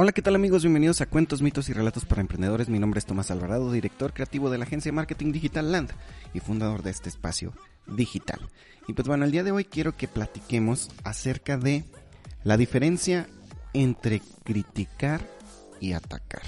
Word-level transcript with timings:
Hola, 0.00 0.12
¿qué 0.12 0.22
tal 0.22 0.36
amigos? 0.36 0.62
Bienvenidos 0.62 1.00
a 1.00 1.06
Cuentos, 1.06 1.42
Mitos 1.42 1.68
y 1.68 1.72
Relatos 1.72 2.04
para 2.04 2.20
Emprendedores. 2.20 2.68
Mi 2.68 2.78
nombre 2.78 2.98
es 2.98 3.04
Tomás 3.04 3.32
Alvarado, 3.32 3.72
director 3.72 4.12
creativo 4.12 4.48
de 4.48 4.56
la 4.56 4.64
agencia 4.64 4.92
de 4.92 4.94
marketing 4.94 5.32
digital 5.32 5.72
Land 5.72 5.90
y 6.32 6.38
fundador 6.38 6.84
de 6.84 6.90
este 6.90 7.08
espacio 7.08 7.52
digital. 7.88 8.38
Y 8.86 8.92
pues 8.92 9.08
bueno, 9.08 9.24
el 9.24 9.32
día 9.32 9.42
de 9.42 9.50
hoy 9.50 9.64
quiero 9.64 9.96
que 9.96 10.06
platiquemos 10.06 10.88
acerca 11.02 11.58
de 11.58 11.82
la 12.44 12.56
diferencia 12.56 13.26
entre 13.72 14.22
criticar 14.44 15.20
y 15.80 15.94
atacar. 15.94 16.42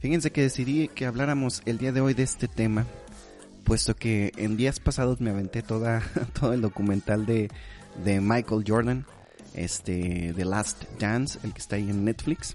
Fíjense 0.00 0.30
que 0.30 0.42
decidí 0.42 0.88
que 0.88 1.06
habláramos 1.06 1.62
el 1.64 1.78
día 1.78 1.92
de 1.92 2.02
hoy 2.02 2.12
de 2.12 2.24
este 2.24 2.46
tema, 2.46 2.84
puesto 3.64 3.96
que 3.96 4.32
en 4.36 4.58
días 4.58 4.80
pasados 4.80 5.22
me 5.22 5.30
aventé 5.30 5.62
toda, 5.62 6.02
todo 6.38 6.52
el 6.52 6.60
documental 6.60 7.24
de, 7.24 7.48
de 8.04 8.20
Michael 8.20 8.64
Jordan, 8.68 9.06
este, 9.54 10.32
The 10.34 10.44
Last 10.44 10.84
Dance, 10.98 11.38
el 11.42 11.52
que 11.52 11.60
está 11.60 11.76
ahí 11.76 11.90
en 11.90 12.04
Netflix. 12.04 12.54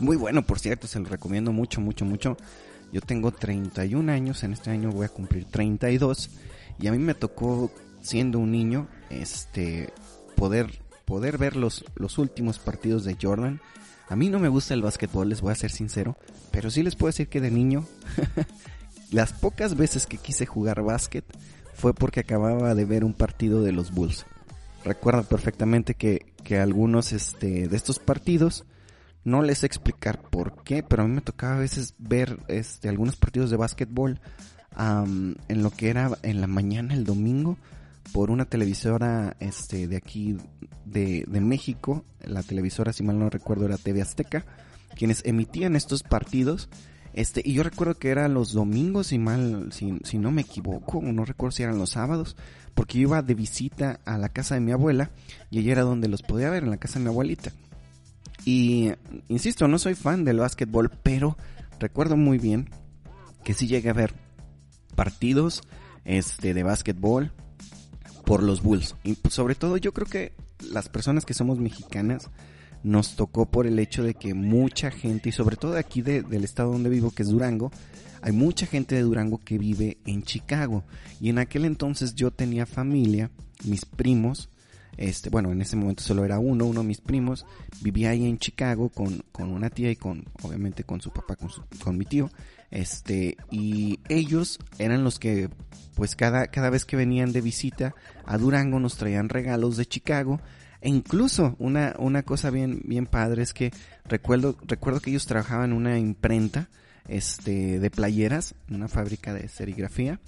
Muy 0.00 0.16
bueno, 0.16 0.42
por 0.42 0.58
cierto, 0.58 0.86
se 0.86 1.00
lo 1.00 1.06
recomiendo 1.08 1.52
mucho, 1.52 1.80
mucho, 1.80 2.04
mucho. 2.04 2.36
Yo 2.92 3.00
tengo 3.00 3.32
31 3.32 4.10
años, 4.12 4.42
en 4.42 4.52
este 4.52 4.70
año 4.70 4.90
voy 4.90 5.06
a 5.06 5.10
cumplir 5.10 5.44
32 5.44 6.30
y 6.80 6.86
a 6.86 6.92
mí 6.92 6.98
me 6.98 7.14
tocó 7.14 7.70
siendo 8.00 8.38
un 8.38 8.52
niño 8.52 8.88
este 9.10 9.92
poder 10.36 10.80
poder 11.04 11.38
ver 11.38 11.56
los, 11.56 11.84
los 11.96 12.18
últimos 12.18 12.58
partidos 12.58 13.04
de 13.04 13.16
Jordan. 13.20 13.60
A 14.08 14.16
mí 14.16 14.28
no 14.28 14.38
me 14.38 14.48
gusta 14.48 14.74
el 14.74 14.82
básquetbol, 14.82 15.28
les 15.28 15.40
voy 15.40 15.52
a 15.52 15.56
ser 15.56 15.70
sincero, 15.70 16.16
pero 16.50 16.70
sí 16.70 16.82
les 16.82 16.96
puedo 16.96 17.08
decir 17.08 17.28
que 17.28 17.40
de 17.40 17.50
niño 17.50 17.86
las 19.10 19.32
pocas 19.32 19.74
veces 19.74 20.06
que 20.06 20.18
quise 20.18 20.46
jugar 20.46 20.82
básquet 20.82 21.24
fue 21.74 21.94
porque 21.94 22.20
acababa 22.20 22.74
de 22.74 22.84
ver 22.84 23.04
un 23.04 23.14
partido 23.14 23.62
de 23.62 23.72
los 23.72 23.92
Bulls 23.92 24.26
recuerdo 24.84 25.22
perfectamente 25.24 25.94
que, 25.94 26.32
que 26.44 26.58
algunos 26.58 27.12
este, 27.12 27.68
de 27.68 27.76
estos 27.76 27.98
partidos, 27.98 28.64
no 29.24 29.42
les 29.42 29.58
sé 29.58 29.66
explicar 29.66 30.20
por 30.20 30.62
qué, 30.62 30.82
pero 30.82 31.02
a 31.02 31.06
mí 31.06 31.14
me 31.14 31.20
tocaba 31.20 31.56
a 31.56 31.60
veces 31.60 31.94
ver 31.98 32.40
este, 32.48 32.88
algunos 32.88 33.16
partidos 33.16 33.50
de 33.50 33.56
básquetbol 33.56 34.20
en 34.78 35.62
lo 35.62 35.70
que 35.70 35.90
era 35.90 36.10
en 36.22 36.40
la 36.40 36.46
mañana 36.46 36.94
el 36.94 37.04
domingo 37.04 37.56
por 38.12 38.30
una 38.30 38.44
televisora 38.44 39.36
este, 39.40 39.88
de 39.88 39.96
aquí 39.96 40.38
de, 40.84 41.24
de 41.26 41.40
México, 41.40 42.04
la 42.24 42.42
televisora 42.42 42.92
si 42.92 43.02
mal 43.02 43.18
no 43.18 43.28
recuerdo 43.28 43.66
era 43.66 43.76
TV 43.76 44.00
Azteca, 44.00 44.46
quienes 44.96 45.24
emitían 45.24 45.76
estos 45.76 46.02
partidos. 46.02 46.68
Este, 47.12 47.42
y 47.44 47.54
yo 47.54 47.62
recuerdo 47.62 47.94
que 47.94 48.10
eran 48.10 48.34
los 48.34 48.52
domingos, 48.52 49.08
si 49.08 49.18
mal, 49.18 49.70
si, 49.72 50.18
no 50.18 50.30
me 50.30 50.42
equivoco, 50.42 51.00
no 51.02 51.24
recuerdo 51.24 51.52
si 51.52 51.62
eran 51.62 51.78
los 51.78 51.90
sábados, 51.90 52.36
porque 52.74 52.98
yo 52.98 53.08
iba 53.08 53.22
de 53.22 53.34
visita 53.34 54.00
a 54.04 54.18
la 54.18 54.28
casa 54.28 54.54
de 54.54 54.60
mi 54.60 54.72
abuela 54.72 55.10
y 55.50 55.58
allí 55.58 55.70
era 55.70 55.82
donde 55.82 56.08
los 56.08 56.22
podía 56.22 56.50
ver, 56.50 56.64
en 56.64 56.70
la 56.70 56.76
casa 56.76 56.98
de 56.98 57.04
mi 57.04 57.10
abuelita. 57.10 57.52
Y 58.44 58.92
insisto, 59.28 59.68
no 59.68 59.78
soy 59.78 59.94
fan 59.94 60.24
del 60.24 60.38
básquetbol, 60.38 60.90
pero 61.02 61.36
recuerdo 61.80 62.16
muy 62.16 62.38
bien 62.38 62.70
que 63.44 63.54
sí 63.54 63.66
llegué 63.66 63.90
a 63.90 63.94
ver 63.94 64.14
partidos 64.94 65.62
este, 66.04 66.54
de 66.54 66.62
básquetbol 66.62 67.32
por 68.24 68.42
los 68.42 68.62
Bulls. 68.62 68.94
Y 69.04 69.14
pues, 69.14 69.34
sobre 69.34 69.54
todo 69.54 69.76
yo 69.76 69.92
creo 69.92 70.06
que 70.06 70.32
las 70.70 70.88
personas 70.88 71.24
que 71.24 71.34
somos 71.34 71.58
mexicanas 71.58 72.30
nos 72.82 73.16
tocó 73.16 73.46
por 73.46 73.66
el 73.66 73.78
hecho 73.78 74.02
de 74.02 74.14
que 74.14 74.34
mucha 74.34 74.90
gente, 74.90 75.28
y 75.28 75.32
sobre 75.32 75.56
todo 75.56 75.76
aquí 75.76 76.02
del 76.02 76.44
estado 76.44 76.72
donde 76.72 76.90
vivo, 76.90 77.10
que 77.10 77.22
es 77.22 77.28
Durango, 77.28 77.70
hay 78.22 78.32
mucha 78.32 78.66
gente 78.66 78.94
de 78.94 79.02
Durango 79.02 79.38
que 79.38 79.58
vive 79.58 79.98
en 80.06 80.22
Chicago. 80.22 80.84
Y 81.20 81.30
en 81.30 81.38
aquel 81.38 81.64
entonces 81.64 82.14
yo 82.14 82.30
tenía 82.30 82.66
familia, 82.66 83.30
mis 83.64 83.84
primos, 83.84 84.50
este, 84.96 85.30
bueno, 85.30 85.52
en 85.52 85.62
ese 85.62 85.76
momento 85.76 86.02
solo 86.02 86.24
era 86.24 86.40
uno, 86.40 86.66
uno 86.66 86.80
de 86.80 86.86
mis 86.86 87.00
primos, 87.00 87.46
vivía 87.80 88.10
ahí 88.10 88.24
en 88.26 88.38
Chicago 88.38 88.88
con, 88.88 89.22
con 89.30 89.50
una 89.50 89.70
tía 89.70 89.90
y 89.90 89.96
con, 89.96 90.24
obviamente 90.42 90.82
con 90.82 91.00
su 91.00 91.12
papá, 91.12 91.36
con, 91.36 91.50
su, 91.50 91.62
con 91.82 91.96
mi 91.96 92.04
tío, 92.04 92.30
este, 92.70 93.36
y 93.50 94.00
ellos 94.08 94.58
eran 94.78 95.04
los 95.04 95.20
que, 95.20 95.48
pues 95.94 96.16
cada, 96.16 96.48
cada 96.48 96.68
vez 96.68 96.84
que 96.84 96.96
venían 96.96 97.32
de 97.32 97.40
visita 97.40 97.94
a 98.24 98.38
Durango 98.38 98.80
nos 98.80 98.96
traían 98.96 99.28
regalos 99.28 99.76
de 99.76 99.86
Chicago, 99.86 100.40
e 100.80 100.88
incluso 100.88 101.56
una, 101.58 101.94
una 101.98 102.22
cosa 102.22 102.50
bien, 102.50 102.82
bien 102.84 103.06
padre 103.06 103.42
es 103.42 103.52
que 103.52 103.72
recuerdo, 104.04 104.56
recuerdo 104.66 105.00
que 105.00 105.10
ellos 105.10 105.26
trabajaban 105.26 105.70
en 105.70 105.76
una 105.76 105.98
imprenta, 105.98 106.68
este, 107.08 107.80
de 107.80 107.90
playeras, 107.90 108.54
una 108.70 108.88
fábrica 108.88 109.34
de 109.34 109.48
serigrafía, 109.48 110.20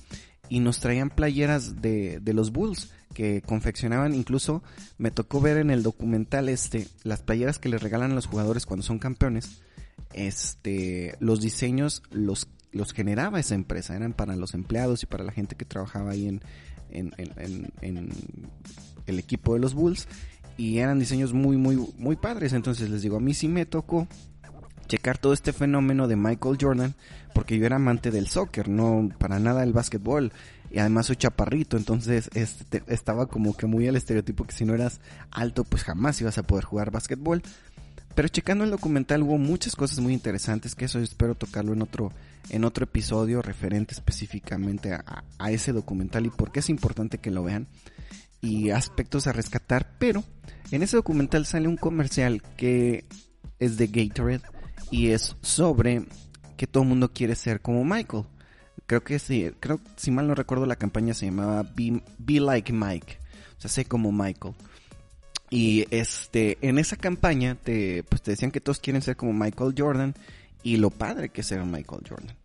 y 0.49 0.61
nos 0.61 0.81
traían 0.81 1.11
playeras 1.11 1.81
de, 1.81 2.19
de 2.21 2.35
los 2.35 2.51
Bulls 2.51 2.91
que 3.15 3.43
confeccionaban, 3.43 4.15
incluso 4.15 4.63
me 4.99 5.11
tocó 5.11 5.41
ver 5.41 5.59
en 5.59 5.71
el 5.71 5.83
documental 5.83 6.49
este, 6.49 6.89
las 7.05 7.23
playeras 7.23 7.59
que 7.59 7.69
les 7.69 7.83
regalan 7.83 8.13
a 8.13 8.15
los 8.15 8.27
jugadores 8.27 8.67
cuando 8.67 8.85
son 8.85 8.99
campeones, 8.99 9.63
este, 10.13 11.17
los 11.21 11.41
diseños 11.41 12.03
los, 12.11 12.49
los 12.73 12.93
generaba 12.93 13.39
esa 13.39 13.55
empresa, 13.55 13.95
eran 13.95 14.13
para 14.13 14.35
los 14.37 14.55
empleados 14.55 15.03
y 15.03 15.07
para 15.07 15.25
la 15.25 15.33
gente 15.33 15.55
que 15.55 15.65
trabajaba 15.65 16.11
ahí 16.11 16.27
en, 16.27 16.43
en, 16.91 17.13
en, 17.17 17.73
en 17.81 18.11
el 19.07 19.19
equipo 19.19 19.55
de 19.55 19.61
los 19.61 19.75
Bulls 19.75 20.09
y 20.61 20.79
eran 20.79 20.99
diseños 20.99 21.33
muy 21.33 21.57
muy 21.57 21.77
muy 21.99 22.17
padres 22.17 22.53
entonces 22.53 22.91
les 22.91 23.03
digo 23.03 23.17
a 23.17 23.21
mí 23.21 23.35
sí 23.35 23.49
me 23.49 23.65
tocó 23.67 24.07
checar 24.91 25.19
todo 25.19 25.33
este 25.33 25.53
fenómeno 25.53 26.09
de 26.09 26.17
Michael 26.17 26.59
Jordan, 26.61 26.95
porque 27.33 27.57
yo 27.57 27.65
era 27.65 27.77
amante 27.77 28.11
del 28.11 28.27
soccer, 28.27 28.69
no 28.69 29.09
para 29.19 29.39
nada 29.39 29.63
el 29.63 29.73
básquetbol, 29.73 30.33
y 30.69 30.81
además 30.81 31.07
soy 31.07 31.15
chaparrito, 31.15 31.77
entonces 31.77 32.29
este, 32.35 32.83
estaba 32.89 33.27
como 33.27 33.57
que 33.57 33.67
muy 33.67 33.87
al 33.87 33.95
estereotipo 33.95 34.45
que 34.45 34.53
si 34.53 34.65
no 34.65 34.75
eras 34.75 35.01
alto, 35.31 35.63
pues 35.63 35.85
jamás 35.85 36.21
ibas 36.21 36.39
a 36.39 36.43
poder 36.43 36.65
jugar 36.65 36.91
básquetbol. 36.91 37.41
Pero 38.17 38.27
checando 38.27 38.65
el 38.65 38.71
documental 38.73 39.23
hubo 39.23 39.39
muchas 39.39 39.77
cosas 39.77 40.01
muy 40.01 40.13
interesantes 40.13 40.75
que 40.75 40.87
eso 40.87 40.99
espero 40.99 41.37
tocarlo 41.37 41.73
en 41.73 41.83
otro, 41.83 42.13
en 42.49 42.65
otro 42.65 42.83
episodio 42.83 43.41
referente 43.43 43.95
específicamente 43.95 44.93
a, 44.93 45.23
a 45.39 45.51
ese 45.53 45.73
documental 45.73 46.27
y 46.27 46.31
por 46.31 46.51
qué 46.51 46.59
es 46.59 46.69
importante 46.69 47.19
que 47.19 47.31
lo 47.31 47.45
vean 47.45 47.69
y 48.41 48.71
aspectos 48.71 49.27
a 49.27 49.33
rescatar. 49.33 49.97
Pero 49.99 50.25
en 50.71 50.83
ese 50.83 50.97
documental 50.97 51.47
sale 51.47 51.69
un 51.69 51.77
comercial 51.77 52.43
que 52.57 53.05
es 53.59 53.77
de 53.77 53.87
Gatorade 53.89 54.43
y 54.91 55.09
es 55.09 55.37
sobre 55.43 56.05
que 56.57 56.67
todo 56.67 56.83
el 56.83 56.89
mundo 56.89 57.13
quiere 57.13 57.35
ser 57.35 57.61
como 57.61 57.85
Michael. 57.85 58.25
Creo 58.87 59.05
que 59.05 59.19
sí, 59.19 59.51
creo, 59.61 59.81
si 59.97 60.11
mal 60.11 60.27
no 60.27 60.35
recuerdo, 60.35 60.67
la 60.67 60.77
campaña 60.77 61.15
se 61.15 61.27
llamaba 61.27 61.65
Be, 61.75 62.41
Like 62.41 62.73
Mike. 62.73 63.19
O 63.57 63.61
sea, 63.61 63.71
sé 63.71 63.85
como 63.85 64.11
Michael. 64.11 64.55
Y 65.49 65.87
este, 65.91 66.59
en 66.61 66.79
esa 66.79 66.97
campaña 66.97 67.57
te, 67.57 68.03
pues 68.05 68.23
te 68.23 68.33
decían 68.33 68.51
que 68.51 68.61
todos 68.61 68.79
quieren 68.79 69.03
ser 69.03 69.17
como 69.17 69.33
Michael 69.33 69.75
Jordan 69.77 70.15
y 70.63 70.77
lo 70.77 70.91
padre 70.91 71.31
que 71.31 71.41
es 71.41 71.47
ser 71.47 71.65
Michael 71.65 72.03
Jordan. 72.09 72.37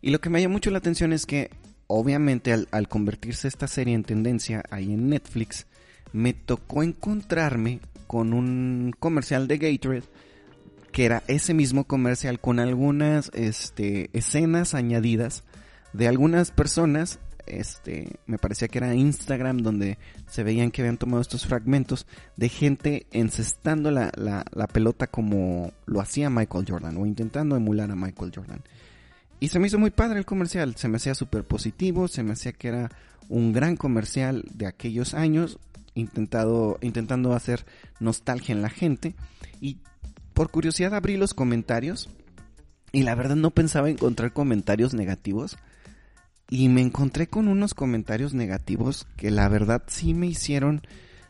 Y 0.00 0.10
lo 0.10 0.20
que 0.20 0.30
me 0.30 0.40
llama 0.40 0.52
mucho 0.52 0.70
la 0.70 0.78
atención 0.78 1.12
es 1.12 1.24
que, 1.24 1.50
obviamente, 1.94 2.52
al, 2.52 2.88
convertirse 2.88 3.46
esta 3.46 3.68
serie 3.68 3.94
en 3.94 4.02
tendencia 4.02 4.64
ahí 4.70 4.92
en 4.92 5.08
Netflix, 5.08 5.66
me 6.12 6.32
tocó 6.32 6.82
encontrarme 6.82 7.80
con 8.06 8.32
un 8.32 8.92
comercial 8.98 9.46
de 9.48 9.58
Gatorade 9.58 10.04
que 10.90 11.04
era 11.04 11.24
ese 11.26 11.54
mismo 11.54 11.84
comercial 11.84 12.38
con 12.38 12.60
algunas 12.60 13.30
este, 13.34 14.10
escenas 14.12 14.74
añadidas 14.74 15.42
de 15.92 16.06
algunas 16.06 16.52
personas, 16.52 17.18
este, 17.46 18.16
me 18.26 18.38
parecía 18.38 18.68
que 18.68 18.78
era 18.78 18.94
Instagram 18.94 19.58
donde 19.58 19.98
se 20.28 20.44
veían 20.44 20.70
que 20.70 20.82
habían 20.82 20.98
tomado 20.98 21.20
estos 21.20 21.46
fragmentos 21.46 22.06
de 22.36 22.48
gente 22.48 23.06
encestando 23.10 23.90
la 23.90 24.68
pelota 24.72 25.08
como 25.08 25.72
lo 25.86 26.00
hacía 26.00 26.30
Michael 26.30 26.66
Jordan 26.68 26.96
o 26.96 27.06
intentando 27.06 27.56
emular 27.56 27.90
a 27.90 27.96
Michael 27.96 28.32
Jordan. 28.34 28.62
Y 29.40 29.48
se 29.48 29.58
me 29.58 29.66
hizo 29.66 29.78
muy 29.78 29.90
padre 29.90 30.18
el 30.18 30.24
comercial, 30.24 30.76
se 30.76 30.88
me 30.88 30.96
hacía 30.96 31.14
súper 31.14 31.44
positivo, 31.44 32.08
se 32.08 32.22
me 32.22 32.32
hacía 32.32 32.52
que 32.52 32.68
era 32.68 32.90
un 33.28 33.52
gran 33.52 33.76
comercial 33.76 34.44
de 34.54 34.66
aquellos 34.66 35.14
años, 35.14 35.58
intentado, 35.94 36.78
intentando 36.80 37.34
hacer 37.34 37.66
nostalgia 38.00 38.54
en 38.54 38.62
la 38.62 38.70
gente. 38.70 39.14
Y 39.60 39.78
por 40.32 40.50
curiosidad 40.50 40.94
abrí 40.94 41.16
los 41.16 41.34
comentarios 41.34 42.08
y 42.92 43.02
la 43.02 43.14
verdad 43.14 43.36
no 43.36 43.50
pensaba 43.50 43.90
encontrar 43.90 44.32
comentarios 44.32 44.94
negativos. 44.94 45.56
Y 46.50 46.68
me 46.68 46.82
encontré 46.82 47.26
con 47.26 47.48
unos 47.48 47.74
comentarios 47.74 48.34
negativos 48.34 49.06
que 49.16 49.30
la 49.30 49.48
verdad 49.48 49.82
sí 49.86 50.14
me 50.14 50.26
hicieron, 50.26 50.82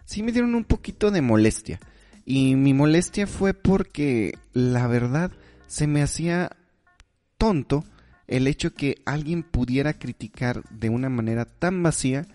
sí 0.04 0.22
me 0.22 0.32
dieron 0.32 0.54
un 0.54 0.64
poquito 0.64 1.10
de 1.10 1.22
molestia. 1.22 1.80
Y 2.26 2.56
mi 2.56 2.74
molestia 2.74 3.26
fue 3.26 3.54
porque 3.54 4.38
la 4.52 4.86
verdad 4.88 5.30
se 5.66 5.86
me 5.86 6.02
hacía 6.02 6.50
tonto 7.38 7.84
el 8.26 8.46
hecho 8.46 8.74
que 8.74 9.02
alguien 9.04 9.42
pudiera 9.42 9.94
criticar 9.94 10.62
de 10.70 10.88
una 10.88 11.08
manera 11.08 11.44
tan 11.44 11.82
vacía 11.82 12.26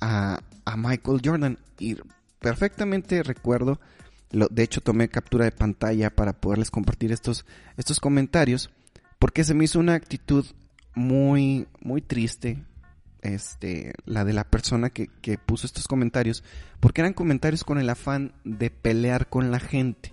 a, 0.00 0.40
Michael 0.76 1.20
Jordan. 1.24 1.58
Y 1.78 1.96
perfectamente 2.40 3.22
recuerdo 3.22 3.80
de 4.30 4.62
hecho, 4.62 4.80
tomé 4.80 5.08
captura 5.08 5.44
de 5.44 5.52
pantalla 5.52 6.10
para 6.10 6.32
poderles 6.32 6.70
compartir 6.70 7.12
estos, 7.12 7.46
estos 7.76 8.00
comentarios, 8.00 8.70
porque 9.18 9.44
se 9.44 9.54
me 9.54 9.64
hizo 9.64 9.78
una 9.78 9.94
actitud 9.94 10.44
muy, 10.94 11.68
muy 11.80 12.02
triste, 12.02 12.64
este, 13.22 13.92
la 14.04 14.24
de 14.24 14.32
la 14.32 14.44
persona 14.44 14.90
que, 14.90 15.08
que 15.22 15.38
puso 15.38 15.66
estos 15.66 15.86
comentarios, 15.86 16.42
porque 16.80 17.00
eran 17.00 17.12
comentarios 17.12 17.64
con 17.64 17.78
el 17.78 17.88
afán 17.88 18.32
de 18.44 18.70
pelear 18.70 19.28
con 19.28 19.50
la 19.50 19.60
gente. 19.60 20.12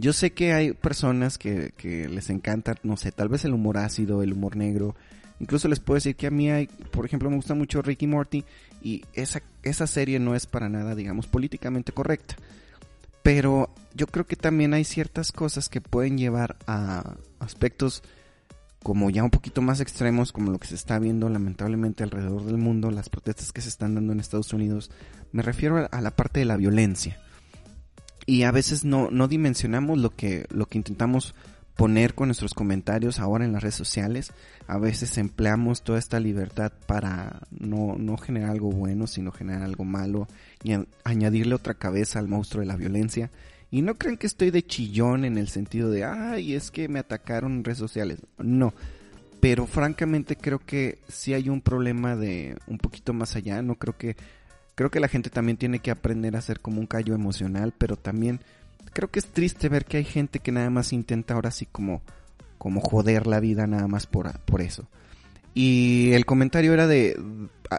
Yo 0.00 0.14
sé 0.14 0.32
que 0.32 0.54
hay 0.54 0.72
personas 0.72 1.36
que, 1.36 1.74
que 1.76 2.08
les 2.08 2.30
encanta, 2.30 2.74
no 2.84 2.96
sé, 2.96 3.12
tal 3.12 3.28
vez 3.28 3.44
el 3.44 3.52
humor 3.52 3.76
ácido, 3.76 4.22
el 4.22 4.32
humor 4.32 4.56
negro. 4.56 4.96
Incluso 5.40 5.68
les 5.68 5.78
puedo 5.78 5.96
decir 5.96 6.16
que 6.16 6.26
a 6.26 6.30
mí 6.30 6.50
hay, 6.50 6.68
por 6.90 7.04
ejemplo, 7.04 7.28
me 7.28 7.36
gusta 7.36 7.52
mucho 7.52 7.82
Ricky 7.82 8.06
Morty 8.06 8.42
y 8.82 9.04
esa, 9.12 9.42
esa 9.62 9.86
serie 9.86 10.18
no 10.18 10.34
es 10.34 10.46
para 10.46 10.70
nada, 10.70 10.94
digamos, 10.94 11.26
políticamente 11.26 11.92
correcta. 11.92 12.36
Pero 13.22 13.68
yo 13.94 14.06
creo 14.06 14.24
que 14.24 14.36
también 14.36 14.72
hay 14.72 14.84
ciertas 14.84 15.32
cosas 15.32 15.68
que 15.68 15.82
pueden 15.82 16.16
llevar 16.16 16.56
a 16.66 17.16
aspectos 17.38 18.02
como 18.82 19.10
ya 19.10 19.22
un 19.22 19.30
poquito 19.30 19.60
más 19.60 19.80
extremos, 19.80 20.32
como 20.32 20.50
lo 20.50 20.58
que 20.58 20.68
se 20.68 20.76
está 20.76 20.98
viendo 20.98 21.28
lamentablemente 21.28 22.04
alrededor 22.04 22.46
del 22.46 22.56
mundo, 22.56 22.90
las 22.90 23.10
protestas 23.10 23.52
que 23.52 23.60
se 23.60 23.68
están 23.68 23.96
dando 23.96 24.14
en 24.14 24.20
Estados 24.20 24.54
Unidos. 24.54 24.90
Me 25.30 25.42
refiero 25.42 25.90
a 25.92 26.00
la 26.00 26.16
parte 26.16 26.40
de 26.40 26.46
la 26.46 26.56
violencia 26.56 27.20
y 28.26 28.42
a 28.42 28.50
veces 28.50 28.84
no, 28.84 29.10
no 29.10 29.28
dimensionamos 29.28 29.98
lo 29.98 30.10
que, 30.10 30.46
lo 30.50 30.66
que 30.66 30.78
intentamos 30.78 31.34
poner 31.80 32.14
con 32.14 32.28
nuestros 32.28 32.52
comentarios 32.52 33.20
ahora 33.20 33.46
en 33.46 33.52
las 33.52 33.62
redes 33.62 33.74
sociales. 33.74 34.32
A 34.66 34.78
veces 34.78 35.16
empleamos 35.16 35.82
toda 35.82 35.98
esta 35.98 36.20
libertad 36.20 36.72
para 36.86 37.40
no, 37.50 37.96
no 37.96 38.18
generar 38.18 38.50
algo 38.50 38.70
bueno, 38.70 39.06
sino 39.06 39.32
generar 39.32 39.62
algo 39.62 39.84
malo 39.84 40.28
y 40.62 40.74
añadirle 41.04 41.54
otra 41.54 41.74
cabeza 41.74 42.18
al 42.18 42.28
monstruo 42.28 42.60
de 42.60 42.66
la 42.66 42.76
violencia. 42.76 43.30
Y 43.70 43.80
no 43.80 43.94
creen 43.94 44.18
que 44.18 44.26
estoy 44.26 44.50
de 44.50 44.62
chillón 44.62 45.24
en 45.24 45.38
el 45.38 45.48
sentido 45.48 45.90
de, 45.90 46.04
ay, 46.04 46.54
es 46.54 46.70
que 46.70 46.88
me 46.88 46.98
atacaron 46.98 47.52
en 47.52 47.64
redes 47.64 47.78
sociales. 47.78 48.18
No. 48.36 48.74
Pero 49.40 49.66
francamente 49.66 50.36
creo 50.36 50.58
que 50.58 50.98
sí 51.08 51.32
hay 51.32 51.48
un 51.48 51.62
problema 51.62 52.14
de 52.14 52.58
un 52.66 52.76
poquito 52.76 53.14
más 53.14 53.36
allá. 53.36 53.62
No 53.62 53.76
creo 53.76 53.96
que 53.96 54.16
Creo 54.80 54.90
que 54.90 54.98
la 54.98 55.08
gente 55.08 55.28
también 55.28 55.58
tiene 55.58 55.80
que 55.80 55.90
aprender 55.90 56.34
a 56.34 56.40
ser 56.40 56.58
como 56.58 56.80
un 56.80 56.86
callo 56.86 57.14
emocional, 57.14 57.74
pero 57.76 57.96
también 57.96 58.40
creo 58.94 59.10
que 59.10 59.18
es 59.18 59.26
triste 59.26 59.68
ver 59.68 59.84
que 59.84 59.98
hay 59.98 60.04
gente 60.04 60.38
que 60.38 60.52
nada 60.52 60.70
más 60.70 60.94
intenta 60.94 61.34
ahora 61.34 61.50
sí 61.50 61.66
como, 61.66 62.00
como 62.56 62.80
joder 62.80 63.26
la 63.26 63.40
vida 63.40 63.66
nada 63.66 63.88
más 63.88 64.06
por, 64.06 64.32
por 64.40 64.62
eso. 64.62 64.88
Y 65.52 66.12
el 66.12 66.24
comentario 66.24 66.72
era 66.72 66.86
de, 66.86 67.14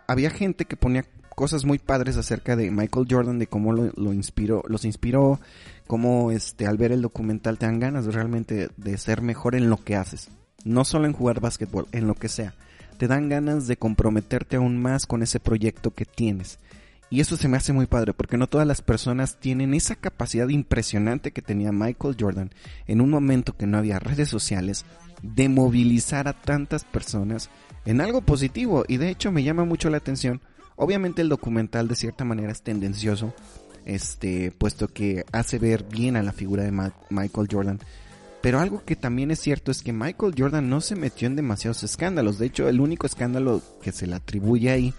había 0.06 0.30
gente 0.30 0.66
que 0.66 0.78
ponía 0.78 1.04
cosas 1.34 1.66
muy 1.66 1.80
padres 1.80 2.18
acerca 2.18 2.56
de 2.56 2.70
Michael 2.70 3.08
Jordan, 3.10 3.40
de 3.40 3.48
cómo 3.48 3.74
lo, 3.74 4.14
inspiró, 4.14 4.62
los 4.68 4.86
inspiró, 4.86 5.40
cómo 5.88 6.30
este, 6.30 6.68
al 6.68 6.78
ver 6.78 6.92
el 6.92 7.02
documental 7.02 7.58
te 7.58 7.66
dan 7.66 7.80
ganas 7.80 8.14
realmente 8.14 8.70
de 8.78 8.98
ser 9.00 9.24
mejor 9.24 9.56
en 9.56 9.72
lo 9.72 9.78
que 9.78 9.96
haces. 9.96 10.30
No 10.66 10.86
solo 10.86 11.08
en 11.08 11.14
jugar 11.14 11.40
básquetbol, 11.40 11.88
en 11.94 12.06
lo 12.06 12.14
que 12.14 12.30
sea. 12.30 12.54
Te 13.00 13.08
dan 13.08 13.28
ganas 13.28 13.66
de 13.66 13.78
comprometerte 13.78 14.58
aún 14.58 14.80
más 14.80 15.08
con 15.08 15.24
ese 15.24 15.40
proyecto 15.40 15.90
que 15.90 16.06
tienes. 16.06 16.60
Y 17.12 17.20
eso 17.20 17.36
se 17.36 17.50
me 17.50 17.58
hace 17.58 17.74
muy 17.74 17.88
padre 17.88 18.14
porque 18.14 18.38
no 18.38 18.48
todas 18.48 18.66
las 18.66 18.82
personas 18.82 19.38
tienen 19.38 19.74
esa 19.74 19.98
capacidad 19.98 20.48
impresionante 20.48 21.32
que 21.32 21.42
tenía 21.42 21.74
Michael 21.74 22.16
Jordan 22.18 22.52
en 22.88 23.02
un 23.02 23.10
momento 23.10 23.58
que 23.58 23.68
no 23.68 23.78
había 23.78 24.00
redes 24.00 24.30
sociales 24.30 24.86
de 25.22 25.50
movilizar 25.50 26.30
a 26.30 26.42
tantas 26.42 26.86
personas 26.86 27.50
en 27.84 28.00
algo 28.00 28.22
positivo. 28.22 28.86
Y 28.88 28.96
de 28.96 29.10
hecho 29.10 29.30
me 29.30 29.44
llama 29.44 29.66
mucho 29.66 29.90
la 29.90 29.98
atención. 29.98 30.42
Obviamente 30.78 31.22
el 31.22 31.28
documental 31.28 31.90
de 31.90 31.98
cierta 31.98 32.24
manera 32.24 32.54
es 32.54 32.62
tendencioso, 32.62 33.34
este, 33.84 34.52
puesto 34.52 34.88
que 34.88 35.26
hace 35.34 35.60
ver 35.60 35.84
bien 35.84 36.16
a 36.16 36.24
la 36.24 36.32
figura 36.32 36.64
de 36.64 36.72
Michael 36.72 37.50
Jordan. 37.52 37.80
Pero 38.42 38.62
algo 38.62 38.86
que 38.86 38.96
también 38.96 39.32
es 39.32 39.40
cierto 39.40 39.70
es 39.70 39.84
que 39.84 39.92
Michael 39.92 40.34
Jordan 40.38 40.70
no 40.70 40.80
se 40.80 40.96
metió 40.96 41.28
en 41.28 41.36
demasiados 41.36 41.84
escándalos. 41.84 42.40
De 42.40 42.46
hecho, 42.46 42.70
el 42.70 42.80
único 42.80 43.06
escándalo 43.06 43.62
que 43.82 43.92
se 43.92 44.08
le 44.08 44.16
atribuye 44.16 44.72
ahí 44.72 44.94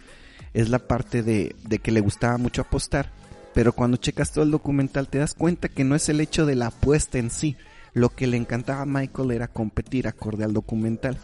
es 0.54 0.68
la 0.68 0.80
parte 0.80 1.22
de, 1.22 1.56
de 1.66 1.78
que 1.78 1.92
le 1.92 2.00
gustaba 2.00 2.36
mucho 2.38 2.62
apostar. 2.62 3.12
Pero 3.54 3.72
cuando 3.72 3.96
checas 3.96 4.32
todo 4.32 4.44
el 4.44 4.50
documental 4.50 5.08
te 5.08 5.18
das 5.18 5.34
cuenta 5.34 5.68
que 5.68 5.84
no 5.84 5.94
es 5.94 6.08
el 6.08 6.20
hecho 6.20 6.46
de 6.46 6.54
la 6.54 6.68
apuesta 6.68 7.18
en 7.18 7.30
sí. 7.30 7.56
Lo 7.94 8.08
que 8.08 8.26
le 8.26 8.38
encantaba 8.38 8.82
a 8.82 8.86
Michael 8.86 9.32
era 9.32 9.48
competir 9.48 10.08
acorde 10.08 10.44
al 10.44 10.54
documental. 10.54 11.18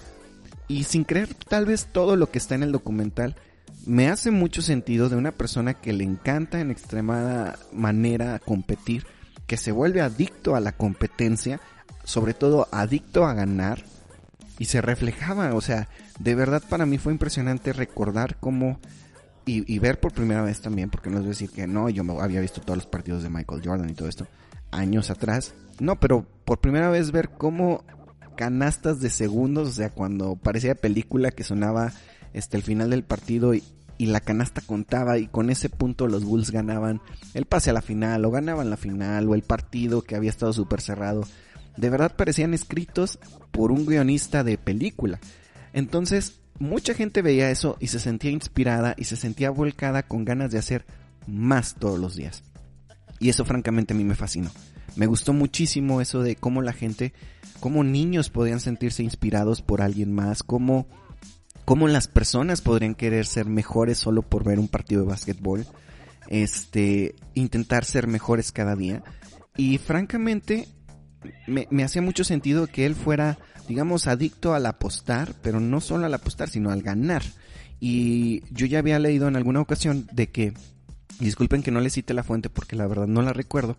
Y 0.69 0.85
sin 0.85 1.05
creer 1.05 1.33
tal 1.35 1.65
vez 1.65 1.87
todo 1.91 2.17
lo 2.17 2.31
que 2.31 2.39
está 2.39 2.55
en 2.55 2.63
el 2.63 2.73
documental, 2.73 3.37
me 3.87 4.09
hace 4.09 4.31
mucho 4.31 4.61
sentido 4.61 5.09
de 5.09 5.17
una 5.17 5.33
persona 5.33 5.73
que 5.73 5.95
le 5.95 6.05
encanta 6.05 6.61
en 6.61 6.71
extremada 6.71 7.59
manera 7.73 8.39
competir, 8.39 9.07
que 9.47 9.57
se 9.57 9.73
vuelve 9.73 10.03
adicto 10.03 10.55
a 10.55 10.61
la 10.61 10.73
competencia, 10.73 11.59
sobre 12.05 12.35
todo 12.35 12.69
adicto 12.71 13.25
a 13.25 13.33
ganar, 13.33 13.83
y 14.59 14.67
se 14.67 14.83
reflejaba, 14.83 15.55
o 15.55 15.61
sea, 15.63 15.89
de 16.19 16.35
verdad 16.35 16.63
para 16.69 16.85
mí 16.85 16.99
fue 16.99 17.13
impresionante 17.13 17.73
recordar 17.73 18.37
cómo 18.39 18.79
y, 19.49 19.79
ver 19.79 19.99
por 19.99 20.13
primera 20.13 20.43
vez 20.43 20.61
también, 20.61 20.91
porque 20.91 21.11
no 21.11 21.19
es 21.21 21.25
decir 21.25 21.51
que 21.51 21.67
no, 21.67 21.89
yo 21.89 22.03
había 22.21 22.41
visto 22.41 22.61
todos 22.61 22.77
los 22.77 22.87
partidos 22.87 23.23
de 23.23 23.31
Michael 23.31 23.63
Jordan 23.65 23.91
y 23.91 23.95
todo 23.95 24.09
esto 24.09 24.27
años 24.71 25.11
atrás. 25.11 25.55
No, 25.81 25.99
pero 25.99 26.27
por 26.45 26.61
primera 26.61 26.91
vez 26.91 27.11
ver 27.11 27.31
cómo 27.31 27.85
canastas 28.37 29.01
de 29.01 29.11
segundos, 29.11 29.69
o 29.69 29.73
sea, 29.73 29.91
cuando 29.91 30.37
parecía 30.37 30.75
película 30.75 31.31
que 31.31 31.45
sonaba 31.45 31.93
este 32.35 32.57
el 32.57 32.63
final 32.63 32.91
del 32.91 33.05
partido 33.05 33.55
y, 33.55 33.63
y 33.97 34.07
la 34.07 34.21
canasta 34.21 34.61
contaba 34.61 35.19
y 35.19 35.27
con 35.27 35.51
ese 35.51 35.69
punto 35.69 36.07
los 36.07 36.25
Bulls 36.25 36.51
ganaban 36.51 37.01
el 37.35 37.47
pase 37.47 37.71
a 37.71 37.73
la 37.73 37.83
final 37.83 38.25
o 38.25 38.31
ganaban 38.31 38.71
la 38.71 38.77
final 38.77 39.29
o 39.29 39.35
el 39.35 39.43
partido 39.43 40.03
que 40.03 40.15
había 40.15 40.31
estado 40.31 40.53
súper 40.53 40.81
cerrado. 40.81 41.25
De 41.77 41.91
verdad 41.91 42.15
parecían 42.17 42.55
escritos 42.55 43.19
por 43.51 43.73
un 43.73 43.87
guionista 43.87 44.45
de 44.45 44.59
película. 44.59 45.21
Entonces, 45.73 46.41
mucha 46.59 46.95
gente 46.95 47.23
veía 47.23 47.51
eso 47.51 47.77
y 47.81 47.89
se 47.89 48.01
sentía 48.01 48.31
inspirada 48.31 48.95
y 48.97 49.05
se 49.05 49.17
sentía 49.17 49.51
volcada 49.51 50.03
con 50.03 50.25
ganas 50.25 50.51
de 50.51 50.59
hacer 50.59 50.87
más 51.27 51.75
todos 51.75 51.99
los 51.99 52.17
días. 52.17 52.43
Y 53.21 53.29
eso 53.29 53.45
francamente 53.45 53.95
a 53.95 53.97
mí 53.97 54.05
me 54.05 54.15
fascinó. 54.15 54.51
Me 54.97 55.07
gustó 55.07 55.33
muchísimo 55.33 56.01
eso 56.01 56.23
de 56.23 56.37
cómo 56.37 56.63
la 56.63 56.73
gente, 56.73 57.13
cómo 57.61 57.85
niños 57.85 58.31
podían 58.31 58.61
sentirse 58.61 59.03
inspirados 59.03 59.63
por 59.63 59.83
alguien 59.83 60.13
más, 60.13 60.43
cómo, 60.43 60.89
cómo 61.65 61.89
las 61.89 62.09
personas 62.09 62.61
podrían 62.61 62.95
querer 62.95 63.27
ser 63.27 63.47
mejores 63.47 63.99
solo 63.99 64.23
por 64.23 64.45
ver 64.45 64.59
un 64.59 64.69
partido 64.69 65.03
de 65.03 65.09
básquetbol, 65.09 65.67
este, 66.29 67.15
intentar 67.35 67.85
ser 67.85 68.07
mejores 68.07 68.53
cada 68.53 68.75
día. 68.75 69.03
Y 69.57 69.79
francamente, 69.79 70.69
me, 71.47 71.69
me 71.71 71.85
hacía 71.85 72.03
mucho 72.03 72.25
sentido 72.25 72.67
que 72.67 72.87
él 72.87 72.95
fuera 72.95 73.39
digamos, 73.69 74.07
adicto 74.07 74.55
al 74.55 74.67
apostar, 74.67 75.35
pero 75.43 75.61
no 75.61 75.81
solo 75.81 76.07
al 76.07 76.15
apostar, 76.15 76.49
sino 76.49 76.71
al 76.71 76.83
ganar. 76.83 77.23
Y 77.79 78.43
yo 78.53 78.67
ya 78.67 78.81
había 78.81 78.99
leído 78.99 79.29
en 79.29 79.37
alguna 79.37 79.61
ocasión 79.61 80.09
de 80.13 80.31
que, 80.31 80.55
disculpen 81.21 81.63
que 81.63 81.71
no 81.71 81.81
le 81.81 81.91
cite 81.91 82.15
la 82.15 82.25
fuente 82.25 82.51
porque 82.51 82.75
la 82.75 82.87
verdad 82.87 83.07
no 83.07 83.23
la 83.23 83.33
recuerdo, 83.33 83.77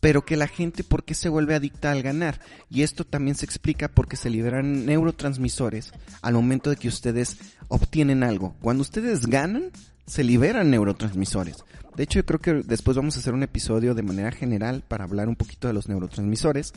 pero 0.00 0.24
que 0.24 0.36
la 0.36 0.48
gente, 0.48 0.82
¿por 0.82 1.04
qué 1.04 1.14
se 1.14 1.28
vuelve 1.28 1.54
adicta 1.54 1.92
al 1.92 2.02
ganar? 2.02 2.40
Y 2.70 2.82
esto 2.82 3.04
también 3.04 3.36
se 3.36 3.44
explica 3.44 3.88
porque 3.88 4.16
se 4.16 4.30
liberan 4.30 4.86
neurotransmisores 4.86 5.92
al 6.22 6.34
momento 6.34 6.70
de 6.70 6.76
que 6.76 6.88
ustedes 6.88 7.36
obtienen 7.68 8.22
algo. 8.22 8.56
Cuando 8.62 8.80
ustedes 8.80 9.26
ganan, 9.26 9.70
se 10.06 10.24
liberan 10.24 10.70
neurotransmisores. 10.70 11.58
De 11.96 12.04
hecho, 12.04 12.20
yo 12.20 12.26
creo 12.26 12.40
que 12.40 12.54
después 12.66 12.96
vamos 12.96 13.16
a 13.16 13.20
hacer 13.20 13.34
un 13.34 13.42
episodio 13.42 13.94
de 13.94 14.02
manera 14.02 14.32
general 14.32 14.82
para 14.88 15.04
hablar 15.04 15.28
un 15.28 15.36
poquito 15.36 15.68
de 15.68 15.74
los 15.74 15.88
neurotransmisores, 15.88 16.72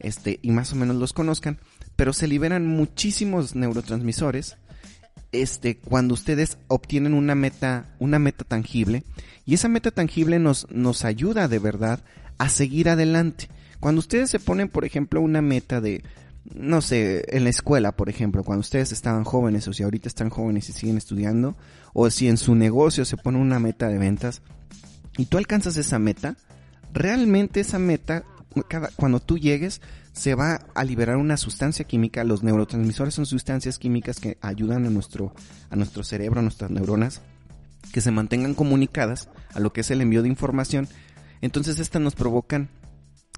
este, 0.00 0.38
y 0.42 0.50
más 0.50 0.72
o 0.72 0.76
menos 0.76 0.96
los 0.96 1.12
conozcan 1.12 1.58
pero 1.96 2.12
se 2.12 2.26
liberan 2.26 2.66
muchísimos 2.66 3.54
neurotransmisores 3.54 4.56
este 5.32 5.78
cuando 5.78 6.14
ustedes 6.14 6.58
obtienen 6.68 7.14
una 7.14 7.34
meta 7.34 7.94
una 7.98 8.18
meta 8.18 8.44
tangible 8.44 9.04
y 9.44 9.54
esa 9.54 9.68
meta 9.68 9.90
tangible 9.90 10.38
nos 10.38 10.70
nos 10.70 11.04
ayuda 11.04 11.48
de 11.48 11.58
verdad 11.58 12.00
a 12.38 12.48
seguir 12.48 12.88
adelante. 12.88 13.48
Cuando 13.80 14.00
ustedes 14.00 14.30
se 14.30 14.40
ponen 14.40 14.68
por 14.68 14.84
ejemplo 14.84 15.20
una 15.20 15.42
meta 15.42 15.80
de 15.80 16.02
no 16.54 16.80
sé, 16.80 17.24
en 17.36 17.42
la 17.42 17.50
escuela, 17.50 17.90
por 17.96 18.08
ejemplo, 18.08 18.44
cuando 18.44 18.60
ustedes 18.60 18.92
estaban 18.92 19.24
jóvenes 19.24 19.66
o 19.66 19.72
si 19.72 19.82
ahorita 19.82 20.08
están 20.08 20.30
jóvenes 20.30 20.68
y 20.68 20.72
siguen 20.72 20.96
estudiando, 20.96 21.56
o 21.92 22.08
si 22.08 22.28
en 22.28 22.36
su 22.36 22.54
negocio 22.54 23.04
se 23.04 23.16
pone 23.16 23.38
una 23.38 23.58
meta 23.58 23.88
de 23.88 23.98
ventas 23.98 24.42
y 25.18 25.26
tú 25.26 25.38
alcanzas 25.38 25.76
esa 25.76 25.98
meta, 25.98 26.36
realmente 26.92 27.58
esa 27.58 27.80
meta, 27.80 28.22
cada, 28.62 28.88
cuando 28.96 29.20
tú 29.20 29.38
llegues, 29.38 29.80
se 30.12 30.34
va 30.34 30.66
a 30.74 30.84
liberar 30.84 31.16
una 31.16 31.36
sustancia 31.36 31.84
química. 31.84 32.24
Los 32.24 32.42
neurotransmisores 32.42 33.14
son 33.14 33.26
sustancias 33.26 33.78
químicas 33.78 34.20
que 34.20 34.38
ayudan 34.40 34.86
a 34.86 34.90
nuestro, 34.90 35.34
a 35.70 35.76
nuestro 35.76 36.04
cerebro, 36.04 36.40
a 36.40 36.42
nuestras 36.42 36.70
neuronas, 36.70 37.20
que 37.92 38.00
se 38.00 38.10
mantengan 38.10 38.54
comunicadas 38.54 39.28
a 39.54 39.60
lo 39.60 39.72
que 39.72 39.82
es 39.82 39.90
el 39.90 40.00
envío 40.00 40.22
de 40.22 40.28
información. 40.28 40.88
Entonces 41.40 41.78
estas 41.78 42.02
nos 42.02 42.14
provocan 42.14 42.68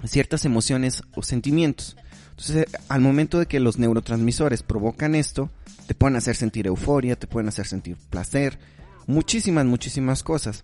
ciertas 0.04 0.44
emociones 0.44 1.02
o 1.14 1.22
sentimientos. 1.22 1.96
Entonces, 2.30 2.66
al 2.88 3.00
momento 3.00 3.40
de 3.40 3.46
que 3.46 3.58
los 3.58 3.78
neurotransmisores 3.78 4.62
provocan 4.62 5.16
esto, 5.16 5.50
te 5.88 5.94
pueden 5.94 6.16
hacer 6.16 6.36
sentir 6.36 6.68
euforia, 6.68 7.16
te 7.16 7.26
pueden 7.26 7.48
hacer 7.48 7.66
sentir 7.66 7.96
placer, 8.10 8.60
muchísimas, 9.08 9.66
muchísimas 9.66 10.22
cosas. 10.22 10.62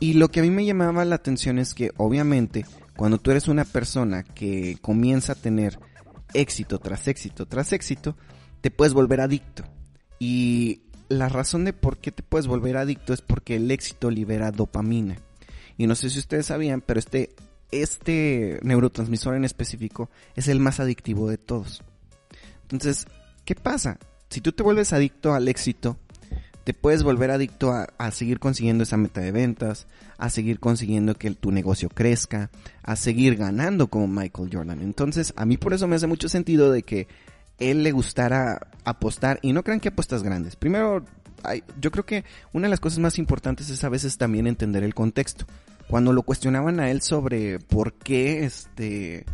Y 0.00 0.14
lo 0.14 0.30
que 0.30 0.40
a 0.40 0.42
mí 0.42 0.50
me 0.50 0.64
llamaba 0.64 1.04
la 1.04 1.14
atención 1.14 1.60
es 1.60 1.74
que 1.74 1.92
obviamente 1.96 2.66
cuando 3.02 3.18
tú 3.18 3.32
eres 3.32 3.48
una 3.48 3.64
persona 3.64 4.22
que 4.22 4.78
comienza 4.80 5.32
a 5.32 5.34
tener 5.34 5.76
éxito 6.34 6.78
tras 6.78 7.08
éxito 7.08 7.46
tras 7.46 7.72
éxito, 7.72 8.16
te 8.60 8.70
puedes 8.70 8.94
volver 8.94 9.20
adicto. 9.20 9.64
Y 10.20 10.82
la 11.08 11.28
razón 11.28 11.64
de 11.64 11.72
por 11.72 11.98
qué 11.98 12.12
te 12.12 12.22
puedes 12.22 12.46
volver 12.46 12.76
adicto 12.76 13.12
es 13.12 13.20
porque 13.20 13.56
el 13.56 13.72
éxito 13.72 14.08
libera 14.08 14.52
dopamina. 14.52 15.16
Y 15.76 15.88
no 15.88 15.96
sé 15.96 16.10
si 16.10 16.20
ustedes 16.20 16.46
sabían, 16.46 16.80
pero 16.80 17.00
este 17.00 17.34
este 17.72 18.60
neurotransmisor 18.62 19.34
en 19.34 19.46
específico 19.46 20.08
es 20.36 20.46
el 20.46 20.60
más 20.60 20.78
adictivo 20.78 21.28
de 21.28 21.38
todos. 21.38 21.82
Entonces, 22.62 23.08
¿qué 23.44 23.56
pasa? 23.56 23.98
Si 24.30 24.40
tú 24.40 24.52
te 24.52 24.62
vuelves 24.62 24.92
adicto 24.92 25.34
al 25.34 25.48
éxito, 25.48 25.98
te 26.64 26.74
puedes 26.74 27.02
volver 27.02 27.30
adicto 27.30 27.72
a, 27.72 28.10
seguir 28.10 28.38
consiguiendo 28.38 28.84
esa 28.84 28.96
meta 28.96 29.20
de 29.20 29.32
ventas, 29.32 29.86
a 30.18 30.30
seguir 30.30 30.60
consiguiendo 30.60 31.14
que 31.14 31.30
tu 31.32 31.50
negocio 31.50 31.88
crezca, 31.88 32.50
a 32.82 32.96
seguir 32.96 33.36
ganando 33.36 33.88
como 33.88 34.06
Michael 34.06 34.50
Jordan. 34.52 34.80
Entonces, 34.80 35.32
a 35.36 35.44
mí 35.44 35.56
por 35.56 35.74
eso 35.74 35.88
me 35.88 35.96
hace 35.96 36.06
mucho 36.06 36.28
sentido 36.28 36.70
de 36.70 36.82
que 36.82 37.08
él 37.58 37.82
le 37.82 37.92
gustara 37.92 38.68
apostar, 38.84 39.38
y 39.42 39.52
no 39.52 39.62
crean 39.62 39.80
que 39.80 39.88
apuestas 39.88 40.22
grandes. 40.22 40.56
Primero, 40.56 41.04
yo 41.80 41.90
creo 41.90 42.06
que 42.06 42.24
una 42.52 42.66
de 42.66 42.70
las 42.70 42.80
cosas 42.80 42.98
más 42.98 43.18
importantes 43.18 43.70
es 43.70 43.82
a 43.84 43.88
veces 43.88 44.16
también 44.18 44.46
entender 44.46 44.84
el 44.84 44.94
contexto. 44.94 45.46
Cuando 45.88 46.12
lo 46.12 46.22
cuestionaban 46.22 46.80
a 46.80 46.90
él 46.90 47.02
sobre 47.02 47.58
por 47.58 47.92
qué 47.92 48.44
este 48.44 49.26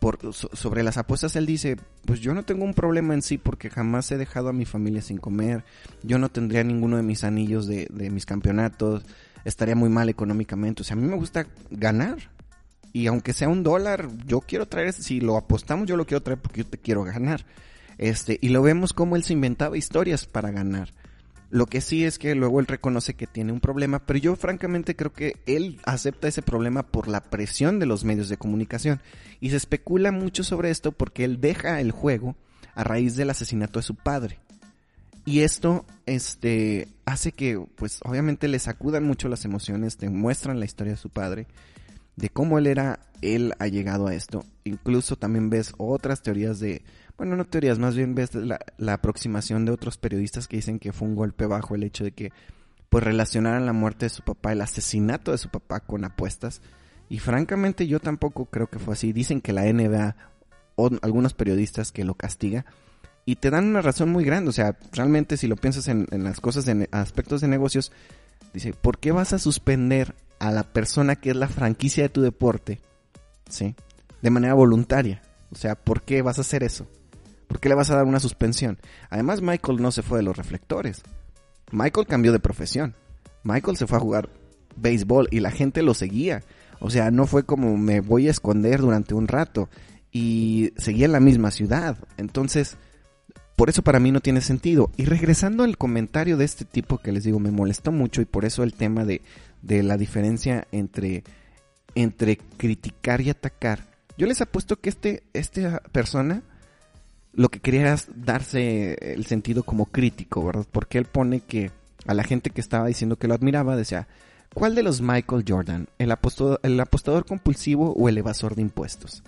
por, 0.00 0.18
sobre 0.34 0.82
las 0.82 0.96
apuestas 0.96 1.36
él 1.36 1.46
dice, 1.46 1.76
pues 2.06 2.20
yo 2.20 2.34
no 2.34 2.42
tengo 2.42 2.64
un 2.64 2.74
problema 2.74 3.14
en 3.14 3.22
sí 3.22 3.38
porque 3.38 3.70
jamás 3.70 4.10
he 4.10 4.16
dejado 4.16 4.48
a 4.48 4.52
mi 4.52 4.64
familia 4.64 5.02
sin 5.02 5.18
comer, 5.18 5.62
yo 6.02 6.18
no 6.18 6.30
tendría 6.30 6.64
ninguno 6.64 6.96
de 6.96 7.04
mis 7.04 7.22
anillos 7.22 7.66
de, 7.68 7.86
de 7.90 8.10
mis 8.10 8.26
campeonatos, 8.26 9.04
estaría 9.44 9.76
muy 9.76 9.90
mal 9.90 10.08
económicamente, 10.08 10.82
o 10.82 10.84
sea, 10.84 10.96
a 10.96 11.00
mí 11.00 11.06
me 11.06 11.16
gusta 11.16 11.46
ganar. 11.70 12.16
Y 12.92 13.06
aunque 13.06 13.34
sea 13.34 13.48
un 13.48 13.62
dólar, 13.62 14.08
yo 14.26 14.40
quiero 14.40 14.66
traer, 14.66 14.92
si 14.92 15.20
lo 15.20 15.36
apostamos 15.36 15.86
yo 15.86 15.96
lo 15.96 16.06
quiero 16.06 16.24
traer 16.24 16.40
porque 16.40 16.62
yo 16.62 16.66
te 16.66 16.78
quiero 16.78 17.04
ganar. 17.04 17.46
Este, 17.98 18.38
y 18.40 18.48
lo 18.48 18.62
vemos 18.62 18.92
como 18.92 19.14
él 19.14 19.22
se 19.22 19.34
inventaba 19.34 19.76
historias 19.76 20.26
para 20.26 20.50
ganar. 20.50 20.92
Lo 21.50 21.66
que 21.66 21.80
sí 21.80 22.04
es 22.04 22.18
que 22.20 22.36
luego 22.36 22.60
él 22.60 22.66
reconoce 22.66 23.14
que 23.14 23.26
tiene 23.26 23.52
un 23.52 23.58
problema, 23.58 24.06
pero 24.06 24.20
yo 24.20 24.36
francamente 24.36 24.94
creo 24.94 25.12
que 25.12 25.36
él 25.46 25.80
acepta 25.84 26.28
ese 26.28 26.42
problema 26.42 26.84
por 26.84 27.08
la 27.08 27.22
presión 27.22 27.80
de 27.80 27.86
los 27.86 28.04
medios 28.04 28.28
de 28.28 28.36
comunicación. 28.36 29.02
Y 29.40 29.50
se 29.50 29.56
especula 29.56 30.12
mucho 30.12 30.44
sobre 30.44 30.70
esto 30.70 30.92
porque 30.92 31.24
él 31.24 31.40
deja 31.40 31.80
el 31.80 31.90
juego 31.90 32.36
a 32.74 32.84
raíz 32.84 33.16
del 33.16 33.30
asesinato 33.30 33.80
de 33.80 33.84
su 33.84 33.96
padre. 33.96 34.38
Y 35.24 35.40
esto, 35.40 35.84
este, 36.06 36.86
hace 37.04 37.32
que, 37.32 37.60
pues, 37.76 38.00
obviamente 38.04 38.46
le 38.46 38.58
sacudan 38.60 39.04
mucho 39.04 39.28
las 39.28 39.44
emociones, 39.44 39.96
te 39.96 40.08
muestran 40.08 40.60
la 40.60 40.64
historia 40.64 40.92
de 40.92 40.98
su 40.98 41.10
padre, 41.10 41.48
de 42.16 42.28
cómo 42.30 42.58
él 42.58 42.68
era, 42.68 43.00
él 43.22 43.54
ha 43.58 43.66
llegado 43.66 44.06
a 44.06 44.14
esto. 44.14 44.44
Incluso 44.62 45.16
también 45.16 45.50
ves 45.50 45.72
otras 45.78 46.22
teorías 46.22 46.60
de, 46.60 46.82
bueno, 47.20 47.36
no 47.36 47.44
teorías, 47.44 47.78
más 47.78 47.94
bien 47.94 48.14
ves 48.14 48.34
la, 48.34 48.58
aproximación 48.94 49.66
de 49.66 49.72
otros 49.72 49.98
periodistas 49.98 50.48
que 50.48 50.56
dicen 50.56 50.78
que 50.78 50.94
fue 50.94 51.06
un 51.06 51.14
golpe 51.14 51.44
bajo 51.44 51.74
el 51.74 51.82
hecho 51.82 52.02
de 52.02 52.12
que 52.12 52.32
pues 52.88 53.04
relacionaran 53.04 53.66
la 53.66 53.74
muerte 53.74 54.06
de 54.06 54.08
su 54.08 54.22
papá, 54.22 54.52
el 54.52 54.62
asesinato 54.62 55.30
de 55.30 55.36
su 55.36 55.50
papá 55.50 55.80
con 55.80 56.06
apuestas. 56.06 56.62
Y 57.10 57.18
francamente 57.18 57.86
yo 57.86 58.00
tampoco 58.00 58.46
creo 58.46 58.68
que 58.68 58.78
fue 58.78 58.94
así. 58.94 59.12
Dicen 59.12 59.42
que 59.42 59.52
la 59.52 59.70
NBA 59.70 60.16
o 60.76 60.88
algunos 61.02 61.34
periodistas 61.34 61.92
que 61.92 62.04
lo 62.04 62.14
castiga 62.14 62.64
y 63.26 63.36
te 63.36 63.50
dan 63.50 63.66
una 63.66 63.82
razón 63.82 64.08
muy 64.08 64.24
grande. 64.24 64.48
O 64.48 64.54
sea, 64.54 64.78
realmente 64.90 65.36
si 65.36 65.46
lo 65.46 65.56
piensas 65.56 65.88
en, 65.88 66.06
en 66.12 66.24
las 66.24 66.40
cosas, 66.40 66.66
en 66.68 66.88
aspectos 66.90 67.42
de 67.42 67.48
negocios, 67.48 67.92
dice, 68.54 68.72
¿por 68.72 68.96
qué 68.96 69.12
vas 69.12 69.34
a 69.34 69.38
suspender 69.38 70.14
a 70.38 70.52
la 70.52 70.62
persona 70.62 71.16
que 71.16 71.28
es 71.28 71.36
la 71.36 71.48
franquicia 71.48 72.02
de 72.02 72.08
tu 72.08 72.22
deporte? 72.22 72.80
¿Sí? 73.46 73.74
De 74.22 74.30
manera 74.30 74.54
voluntaria. 74.54 75.20
O 75.52 75.56
sea, 75.56 75.74
¿por 75.74 76.00
qué 76.00 76.22
vas 76.22 76.38
a 76.38 76.40
hacer 76.40 76.62
eso? 76.62 76.88
¿Por 77.50 77.58
qué 77.58 77.68
le 77.68 77.74
vas 77.74 77.90
a 77.90 77.96
dar 77.96 78.04
una 78.04 78.20
suspensión? 78.20 78.78
Además, 79.10 79.42
Michael 79.42 79.82
no 79.82 79.90
se 79.90 80.02
fue 80.02 80.18
de 80.18 80.22
los 80.22 80.36
reflectores. 80.36 81.02
Michael 81.72 82.06
cambió 82.06 82.30
de 82.30 82.38
profesión. 82.38 82.94
Michael 83.42 83.76
se 83.76 83.88
fue 83.88 83.98
a 83.98 84.00
jugar 84.00 84.28
béisbol 84.76 85.26
y 85.32 85.40
la 85.40 85.50
gente 85.50 85.82
lo 85.82 85.92
seguía. 85.94 86.44
O 86.78 86.90
sea, 86.90 87.10
no 87.10 87.26
fue 87.26 87.42
como 87.42 87.76
me 87.76 87.98
voy 87.98 88.28
a 88.28 88.30
esconder 88.30 88.80
durante 88.80 89.14
un 89.14 89.26
rato. 89.26 89.68
Y 90.12 90.72
seguía 90.76 91.06
en 91.06 91.12
la 91.12 91.18
misma 91.18 91.50
ciudad. 91.50 91.98
Entonces, 92.18 92.76
por 93.56 93.68
eso 93.68 93.82
para 93.82 93.98
mí 93.98 94.12
no 94.12 94.20
tiene 94.20 94.42
sentido. 94.42 94.92
Y 94.96 95.06
regresando 95.06 95.64
al 95.64 95.76
comentario 95.76 96.36
de 96.36 96.44
este 96.44 96.64
tipo 96.64 96.98
que 96.98 97.10
les 97.10 97.24
digo, 97.24 97.40
me 97.40 97.50
molestó 97.50 97.90
mucho 97.90 98.22
y 98.22 98.26
por 98.26 98.44
eso 98.44 98.62
el 98.62 98.74
tema 98.74 99.04
de, 99.04 99.22
de 99.60 99.82
la 99.82 99.96
diferencia 99.96 100.68
entre, 100.70 101.24
entre 101.96 102.36
criticar 102.36 103.20
y 103.22 103.30
atacar. 103.30 103.90
Yo 104.16 104.28
les 104.28 104.40
apuesto 104.40 104.80
que 104.80 104.88
este, 104.88 105.24
esta 105.32 105.80
persona 105.90 106.44
lo 107.32 107.48
que 107.48 107.60
quería 107.60 107.82
era 107.82 107.96
darse 108.14 108.94
el 109.14 109.26
sentido 109.26 109.62
como 109.62 109.86
crítico, 109.86 110.44
¿verdad? 110.44 110.66
Porque 110.70 110.98
él 110.98 111.04
pone 111.04 111.40
que 111.40 111.70
a 112.06 112.14
la 112.14 112.24
gente 112.24 112.50
que 112.50 112.60
estaba 112.60 112.86
diciendo 112.86 113.16
que 113.16 113.28
lo 113.28 113.34
admiraba 113.34 113.76
decía, 113.76 114.08
¿cuál 114.54 114.74
de 114.74 114.82
los 114.82 115.00
Michael 115.00 115.44
Jordan? 115.46 115.88
¿El 115.98 116.10
apostador, 116.10 116.60
el 116.62 116.78
apostador 116.80 117.24
compulsivo 117.24 117.92
o 117.92 118.08
el 118.08 118.18
evasor 118.18 118.54
de 118.54 118.62
impuestos? 118.62 119.22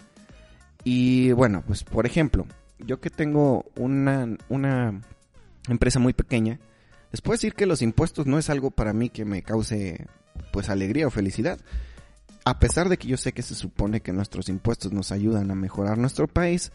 Y 0.85 1.33
bueno, 1.33 1.63
pues 1.67 1.85
por 1.85 2.07
ejemplo, 2.07 2.47
yo 2.79 3.01
que 3.01 3.11
tengo 3.11 3.65
una, 3.77 4.37
una 4.49 5.01
empresa 5.69 5.99
muy 5.99 6.13
pequeña, 6.13 6.59
les 7.13 7.21
puedo 7.21 7.35
decir 7.35 7.55
que 7.55 7.67
los 7.67 7.83
impuestos 7.83 8.27
no 8.27 8.39
es 8.39 8.51
algo 8.51 8.71
para 8.71 8.93
mí 8.93 9.11
que 9.11 9.25
me 9.25 9.43
cause 9.43 10.07
pues 10.51 10.71
alegría 10.71 11.07
o 11.07 11.11
felicidad. 11.11 11.61
A 12.45 12.59
pesar 12.59 12.89
de 12.89 12.97
que 12.97 13.07
yo 13.07 13.17
sé 13.17 13.33
que 13.33 13.43
se 13.43 13.55
supone 13.55 14.01
que 14.01 14.13
nuestros 14.13 14.49
impuestos 14.49 14.93
nos 14.93 15.13
ayudan 15.13 15.51
a 15.51 15.55
mejorar 15.55 15.99
nuestro 15.99 16.27
país, 16.27 16.73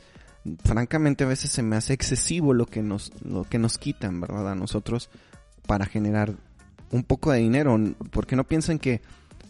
francamente 0.63 1.23
a 1.23 1.27
veces 1.27 1.51
se 1.51 1.63
me 1.63 1.75
hace 1.75 1.93
excesivo 1.93 2.53
lo 2.53 2.65
que 2.65 2.81
nos, 2.81 3.11
lo 3.23 3.43
que 3.43 3.59
nos 3.59 3.77
quitan, 3.77 4.21
¿verdad? 4.21 4.51
A 4.51 4.55
nosotros 4.55 5.09
para 5.65 5.85
generar 5.85 6.35
un 6.91 7.03
poco 7.03 7.31
de 7.31 7.39
dinero, 7.39 7.77
porque 8.11 8.35
no 8.35 8.45
piensan 8.45 8.79
que, 8.79 9.01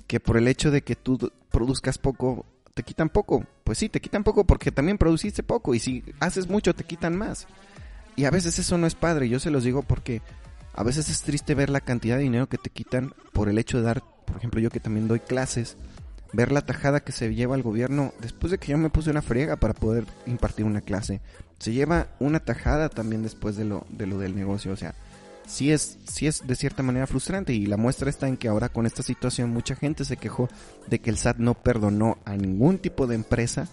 que 0.07 0.19
por 0.19 0.37
el 0.37 0.47
hecho 0.47 0.71
de 0.71 0.81
que 0.81 0.95
tú 0.95 1.31
produzcas 1.51 1.97
poco, 1.97 2.45
te 2.73 2.83
quitan 2.83 3.09
poco. 3.09 3.45
Pues 3.63 3.77
sí, 3.77 3.89
te 3.89 4.01
quitan 4.01 4.23
poco 4.23 4.45
porque 4.45 4.71
también 4.71 4.97
produciste 4.97 5.43
poco 5.43 5.75
y 5.75 5.79
si 5.79 6.03
haces 6.19 6.47
mucho 6.47 6.73
te 6.73 6.83
quitan 6.83 7.17
más. 7.17 7.47
Y 8.15 8.25
a 8.25 8.31
veces 8.31 8.57
eso 8.57 8.77
no 8.77 8.87
es 8.87 8.95
padre, 8.95 9.29
yo 9.29 9.39
se 9.39 9.51
los 9.51 9.63
digo 9.63 9.83
porque 9.83 10.21
a 10.73 10.83
veces 10.83 11.09
es 11.09 11.21
triste 11.21 11.55
ver 11.55 11.69
la 11.69 11.81
cantidad 11.81 12.17
de 12.17 12.23
dinero 12.23 12.47
que 12.47 12.57
te 12.57 12.69
quitan 12.69 13.13
por 13.33 13.49
el 13.49 13.57
hecho 13.57 13.77
de 13.77 13.83
dar, 13.83 14.03
por 14.25 14.37
ejemplo, 14.37 14.59
yo 14.59 14.69
que 14.69 14.79
también 14.79 15.07
doy 15.07 15.19
clases, 15.19 15.77
ver 16.33 16.51
la 16.51 16.65
tajada 16.65 16.99
que 16.99 17.11
se 17.11 17.33
lleva 17.33 17.55
el 17.55 17.63
gobierno 17.63 18.13
después 18.19 18.51
de 18.51 18.57
que 18.57 18.71
yo 18.71 18.77
me 18.77 18.89
puse 18.89 19.09
una 19.09 19.21
friega 19.21 19.55
para 19.55 19.73
poder 19.73 20.05
impartir 20.25 20.65
una 20.65 20.81
clase. 20.81 21.21
Se 21.59 21.73
lleva 21.73 22.07
una 22.19 22.39
tajada 22.39 22.89
también 22.89 23.23
después 23.23 23.55
de 23.55 23.65
lo, 23.65 23.85
de 23.89 24.07
lo 24.07 24.19
del 24.19 24.35
negocio. 24.35 24.71
O 24.71 24.75
sea, 24.75 24.93
sí 25.47 25.71
es, 25.71 25.97
sí 26.05 26.27
es 26.27 26.45
de 26.45 26.55
cierta 26.55 26.83
manera 26.83 27.07
frustrante 27.07 27.53
y 27.53 27.65
la 27.65 27.77
muestra 27.77 28.09
está 28.09 28.27
en 28.27 28.37
que 28.37 28.47
ahora 28.47 28.69
con 28.69 28.85
esta 28.85 29.01
situación 29.01 29.49
mucha 29.49 29.75
gente 29.75 30.05
se 30.05 30.17
quejó 30.17 30.49
de 30.87 30.99
que 30.99 31.09
el 31.09 31.17
SAT 31.17 31.37
no 31.37 31.55
perdonó 31.55 32.17
a 32.25 32.35
ningún 32.35 32.77
tipo 32.77 33.07
de 33.07 33.15
empresa 33.15 33.67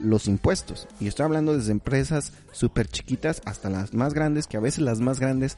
los 0.00 0.28
impuestos. 0.28 0.88
Y 0.98 1.08
estoy 1.08 1.24
hablando 1.24 1.56
desde 1.56 1.72
empresas 1.72 2.32
súper 2.52 2.88
chiquitas 2.88 3.42
hasta 3.44 3.70
las 3.70 3.94
más 3.94 4.14
grandes, 4.14 4.46
que 4.46 4.56
a 4.56 4.60
veces 4.60 4.80
las 4.80 5.00
más 5.00 5.20
grandes 5.20 5.56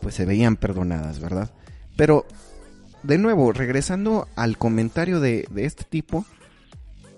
pues 0.00 0.14
se 0.14 0.24
veían 0.24 0.56
perdonadas, 0.56 1.20
¿verdad? 1.20 1.50
Pero 1.96 2.26
de 3.04 3.18
nuevo, 3.18 3.52
regresando 3.52 4.28
al 4.34 4.58
comentario 4.58 5.20
de, 5.20 5.46
este 5.56 5.84
tipo, 5.84 6.24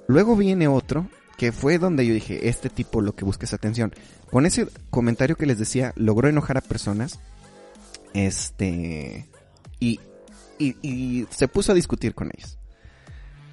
luego 0.08 0.36
viene 0.36 0.68
otro 0.68 1.08
que 1.38 1.52
fue 1.52 1.78
donde 1.78 2.06
yo 2.06 2.14
dije, 2.14 2.48
este 2.48 2.70
tipo 2.70 3.00
lo 3.00 3.14
que 3.14 3.24
busca 3.24 3.44
es 3.44 3.54
atención. 3.54 3.94
Con 4.30 4.46
ese 4.46 4.68
comentario 4.90 5.36
que 5.36 5.46
les 5.46 5.58
decía, 5.58 5.92
logró 5.96 6.28
enojar 6.28 6.56
a 6.56 6.62
personas. 6.62 7.20
Este. 8.14 9.26
Y, 9.78 10.00
y, 10.58 11.26
se 11.30 11.48
puso 11.48 11.72
a 11.72 11.74
discutir 11.74 12.14
con 12.14 12.30
ellos. 12.36 12.58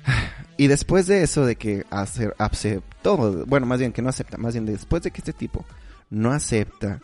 Y 0.55 0.67
después 0.67 1.07
de 1.07 1.23
eso, 1.23 1.47
de 1.47 1.55
que 1.55 1.83
aceptó, 1.89 3.45
bueno, 3.47 3.65
más 3.65 3.79
bien 3.79 3.91
que 3.91 4.03
no 4.03 4.09
acepta, 4.09 4.37
más 4.37 4.53
bien 4.53 4.67
después 4.67 5.01
de 5.01 5.09
que 5.09 5.17
este 5.17 5.33
tipo 5.33 5.65
no 6.11 6.31
acepta, 6.31 7.01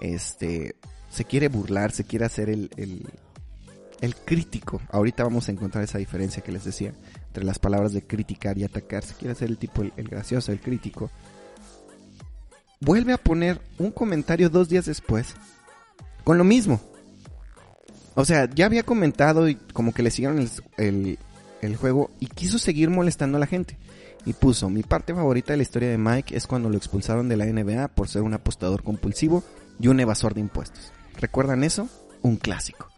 este, 0.00 0.74
se 1.08 1.24
quiere 1.24 1.48
burlar, 1.48 1.92
se 1.92 2.02
quiere 2.02 2.24
hacer 2.24 2.50
el, 2.50 2.70
el 4.00 4.14
crítico. 4.16 4.80
Ahorita 4.90 5.24
vamos 5.24 5.48
a 5.48 5.52
encontrar 5.52 5.84
esa 5.84 5.98
diferencia 5.98 6.42
que 6.42 6.52
les 6.52 6.64
decía 6.64 6.92
entre 7.28 7.44
las 7.44 7.58
palabras 7.58 7.92
de 7.92 8.02
criticar 8.02 8.58
y 8.58 8.64
atacar. 8.64 9.04
Si 9.04 9.14
quiere 9.14 9.34
ser 9.34 9.48
el 9.48 9.58
tipo, 9.58 9.82
el, 9.82 10.08
gracioso, 10.08 10.52
el 10.52 10.60
crítico. 10.60 11.10
Vuelve 12.80 13.12
a 13.12 13.18
poner 13.18 13.60
un 13.78 13.90
comentario 13.90 14.50
dos 14.50 14.68
días 14.68 14.86
después 14.86 15.34
con 16.24 16.38
lo 16.38 16.44
mismo. 16.44 16.80
O 18.14 18.24
sea, 18.24 18.48
ya 18.52 18.66
había 18.66 18.82
comentado 18.82 19.48
y 19.48 19.54
como 19.54 19.92
que 19.92 20.02
le 20.02 20.10
siguieron 20.10 20.48
el, 20.76 21.18
el, 21.62 21.76
juego 21.76 22.10
y 22.18 22.26
quiso 22.26 22.58
seguir 22.58 22.90
molestando 22.90 23.36
a 23.36 23.40
la 23.40 23.46
gente. 23.46 23.78
Y 24.24 24.32
puso, 24.32 24.68
mi 24.68 24.82
parte 24.82 25.14
favorita 25.14 25.52
de 25.52 25.58
la 25.58 25.62
historia 25.62 25.88
de 25.88 25.98
Mike 25.98 26.36
es 26.36 26.46
cuando 26.46 26.68
lo 26.68 26.76
expulsaron 26.76 27.28
de 27.28 27.36
la 27.36 27.46
NBA 27.46 27.88
por 27.88 28.08
ser 28.08 28.22
un 28.22 28.34
apostador 28.34 28.82
compulsivo 28.82 29.44
y 29.80 29.88
un 29.88 30.00
evasor 30.00 30.34
de 30.34 30.40
impuestos. 30.40 30.92
¿Recuerdan 31.20 31.64
eso? 31.64 31.88
Un 32.22 32.36
clásico. 32.36 32.88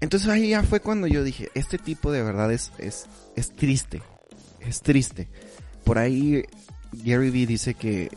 Entonces 0.00 0.28
ahí 0.28 0.50
ya 0.50 0.62
fue 0.62 0.80
cuando 0.80 1.06
yo 1.06 1.22
dije, 1.22 1.50
este 1.54 1.78
tipo 1.78 2.10
de 2.10 2.22
verdad 2.22 2.52
es, 2.52 2.72
es, 2.78 3.06
es 3.36 3.50
triste, 3.54 4.02
es 4.60 4.80
triste. 4.80 5.28
Por 5.84 5.98
ahí 5.98 6.44
Gary 6.92 7.30
Vee 7.30 7.46
dice 7.46 7.74
que, 7.74 8.10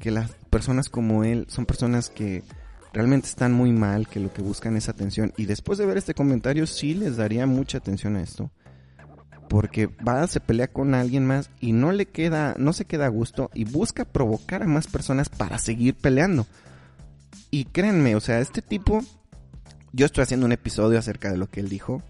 que 0.00 0.10
las 0.10 0.30
personas 0.50 0.88
como 0.88 1.24
él 1.24 1.46
son 1.48 1.66
personas 1.66 2.10
que 2.10 2.42
realmente 2.92 3.26
están 3.26 3.52
muy 3.52 3.72
mal, 3.72 4.06
que 4.08 4.20
lo 4.20 4.32
que 4.32 4.42
buscan 4.42 4.76
es 4.76 4.88
atención. 4.88 5.32
Y 5.36 5.46
después 5.46 5.78
de 5.78 5.86
ver 5.86 5.96
este 5.96 6.14
comentario 6.14 6.66
sí 6.66 6.94
les 6.94 7.16
daría 7.16 7.46
mucha 7.46 7.78
atención 7.78 8.16
a 8.16 8.22
esto. 8.22 8.50
porque 9.48 9.86
va, 9.86 10.26
se 10.26 10.40
pelea 10.40 10.68
con 10.68 10.94
alguien 10.94 11.26
más 11.26 11.50
y 11.60 11.72
no 11.72 11.92
le 11.92 12.06
queda, 12.06 12.54
no 12.58 12.72
se 12.72 12.86
queda 12.86 13.06
a 13.06 13.10
gusto 13.10 13.50
y 13.54 13.64
busca 13.64 14.04
provocar 14.04 14.62
a 14.62 14.66
más 14.66 14.86
personas 14.86 15.28
para 15.28 15.58
seguir 15.58 15.94
peleando. 15.94 16.46
Y 17.50 17.66
créanme, 17.66 18.16
o 18.16 18.20
sea, 18.20 18.40
este 18.40 18.62
tipo, 18.62 19.02
yo 19.94 20.06
estoy 20.06 20.22
haciendo 20.22 20.44
un 20.44 20.52
episodio 20.52 20.98
acerca 20.98 21.30
de 21.30 21.38
lo 21.38 21.48
que 21.48 21.60
él 21.60 21.68
dijo, 21.68 22.02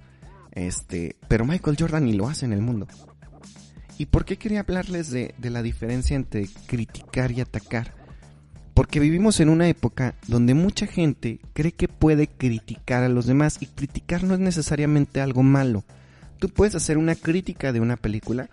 este, 0.53 1.17
pero 1.29 1.45
Michael 1.45 1.77
Jordan 1.79 2.07
ni 2.07 2.15
lo 2.15 2.29
hace 2.29 2.47
en 2.47 2.55
el 2.55 2.63
mundo. 2.63 2.89
¿Y 3.99 4.07
por 4.07 4.25
qué 4.25 4.39
quería 4.39 4.61
hablarles 4.61 5.11
de, 5.11 5.35
de 5.37 5.51
la 5.51 5.63
diferencia 5.63 6.17
entre 6.17 6.49
criticar 6.67 7.31
y 7.31 7.43
atacar? 7.43 7.95
Porque 8.73 9.01
vivimos 9.01 9.39
en 9.39 9.51
una 9.51 9.69
época 9.69 10.15
donde 10.27 10.55
mucha 10.55 10.87
gente 10.87 11.41
cree 11.53 11.73
que 11.73 11.87
puede 11.87 12.27
criticar 12.27 13.05
a 13.05 13.09
los 13.09 13.27
demás 13.27 13.59
y 13.61 13.67
criticar 13.67 14.25
no 14.25 14.35
es 14.35 14.41
necesariamente 14.41 15.21
algo 15.21 15.43
malo. 15.43 15.85
Tú 16.39 16.49
puedes 16.49 16.75
hacer 16.75 16.97
una 16.97 17.15
crítica 17.15 17.73
de 17.73 17.81
una 17.81 17.97
película 17.97 18.49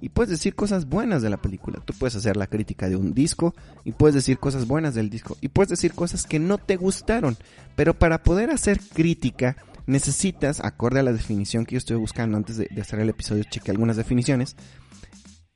y 0.00 0.08
puedes 0.08 0.30
decir 0.30 0.54
cosas 0.54 0.88
buenas 0.88 1.22
de 1.22 1.30
la 1.30 1.36
película. 1.36 1.80
Tú 1.84 1.92
puedes 1.98 2.16
hacer 2.16 2.36
la 2.36 2.46
crítica 2.46 2.88
de 2.88 2.96
un 2.96 3.14
disco 3.14 3.54
y 3.84 3.92
puedes 3.92 4.14
decir 4.14 4.38
cosas 4.38 4.66
buenas 4.66 4.94
del 4.94 5.10
disco 5.10 5.36
y 5.40 5.48
puedes 5.48 5.70
decir 5.70 5.92
cosas 5.92 6.24
que 6.24 6.38
no 6.38 6.58
te 6.58 6.76
gustaron. 6.76 7.36
Pero 7.74 7.94
para 7.94 8.22
poder 8.22 8.50
hacer 8.50 8.80
crítica 8.80 9.56
necesitas, 9.86 10.60
acorde 10.60 11.00
a 11.00 11.02
la 11.02 11.12
definición 11.12 11.64
que 11.64 11.74
yo 11.74 11.78
estoy 11.78 11.96
buscando 11.96 12.36
antes 12.36 12.56
de, 12.56 12.68
hacer 12.80 13.00
el 13.00 13.08
episodio, 13.08 13.44
cheque 13.44 13.70
algunas 13.70 13.96
definiciones, 13.96 14.56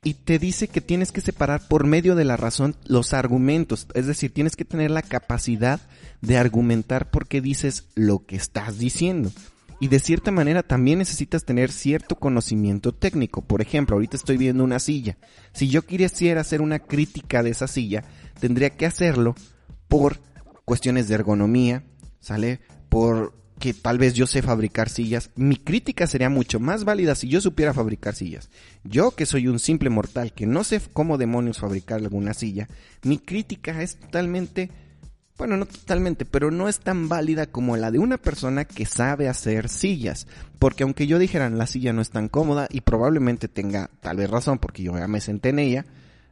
y 0.03 0.15
te 0.15 0.39
dice 0.39 0.67
que 0.67 0.81
tienes 0.81 1.11
que 1.11 1.21
separar 1.21 1.67
por 1.67 1.85
medio 1.85 2.15
de 2.15 2.25
la 2.25 2.35
razón 2.35 2.75
los 2.85 3.13
argumentos. 3.13 3.85
Es 3.93 4.07
decir, 4.07 4.33
tienes 4.33 4.55
que 4.55 4.65
tener 4.65 4.89
la 4.89 5.03
capacidad 5.03 5.79
de 6.21 6.37
argumentar 6.37 7.11
por 7.11 7.27
qué 7.27 7.39
dices 7.39 7.85
lo 7.93 8.25
que 8.25 8.35
estás 8.35 8.79
diciendo. 8.79 9.31
Y 9.81 9.87
de 9.87 9.97
cierta 9.97 10.29
manera 10.29 10.61
también 10.61 10.99
necesitas 10.99 11.43
tener 11.43 11.71
cierto 11.71 12.15
conocimiento 12.15 12.93
técnico. 12.93 13.41
Por 13.41 13.63
ejemplo, 13.63 13.95
ahorita 13.95 14.15
estoy 14.15 14.37
viendo 14.37 14.63
una 14.63 14.77
silla. 14.77 15.17
Si 15.53 15.69
yo 15.69 15.81
quisiera 15.81 16.41
hacer 16.41 16.61
una 16.61 16.77
crítica 16.77 17.41
de 17.41 17.49
esa 17.49 17.65
silla, 17.65 18.03
tendría 18.39 18.69
que 18.69 18.85
hacerlo 18.85 19.33
por 19.87 20.19
cuestiones 20.65 21.07
de 21.07 21.15
ergonomía, 21.15 21.83
¿sale? 22.19 22.59
Por 22.89 23.33
que 23.59 23.73
tal 23.73 23.97
vez 23.97 24.13
yo 24.13 24.27
sé 24.27 24.43
fabricar 24.43 24.87
sillas, 24.87 25.31
mi 25.35 25.55
crítica 25.55 26.05
sería 26.05 26.29
mucho 26.29 26.59
más 26.59 26.83
válida 26.83 27.15
si 27.15 27.27
yo 27.27 27.41
supiera 27.41 27.73
fabricar 27.73 28.13
sillas. 28.13 28.51
Yo 28.83 29.11
que 29.11 29.25
soy 29.25 29.47
un 29.47 29.57
simple 29.57 29.89
mortal 29.89 30.33
que 30.33 30.45
no 30.45 30.63
sé 30.63 30.79
cómo 30.93 31.17
demonios 31.17 31.59
fabricar 31.59 31.99
alguna 31.99 32.35
silla, 32.35 32.67
mi 33.03 33.17
crítica 33.17 33.81
es 33.81 33.97
totalmente, 33.99 34.69
bueno, 35.41 35.57
no 35.57 35.65
totalmente, 35.65 36.23
pero 36.23 36.51
no 36.51 36.69
es 36.69 36.81
tan 36.81 37.09
válida 37.09 37.47
como 37.47 37.75
la 37.75 37.89
de 37.89 37.97
una 37.97 38.19
persona 38.19 38.63
que 38.63 38.85
sabe 38.85 39.27
hacer 39.27 39.69
sillas. 39.69 40.27
Porque 40.59 40.83
aunque 40.83 41.07
yo 41.07 41.17
dijera 41.17 41.49
la 41.49 41.65
silla 41.65 41.93
no 41.93 42.03
es 42.03 42.11
tan 42.11 42.29
cómoda 42.29 42.67
y 42.69 42.81
probablemente 42.81 43.47
tenga 43.47 43.89
tal 44.01 44.17
vez 44.17 44.29
razón 44.29 44.59
porque 44.59 44.83
yo 44.83 44.95
ya 44.95 45.07
me 45.07 45.19
senté 45.19 45.49
en 45.49 45.57
ella, 45.57 45.85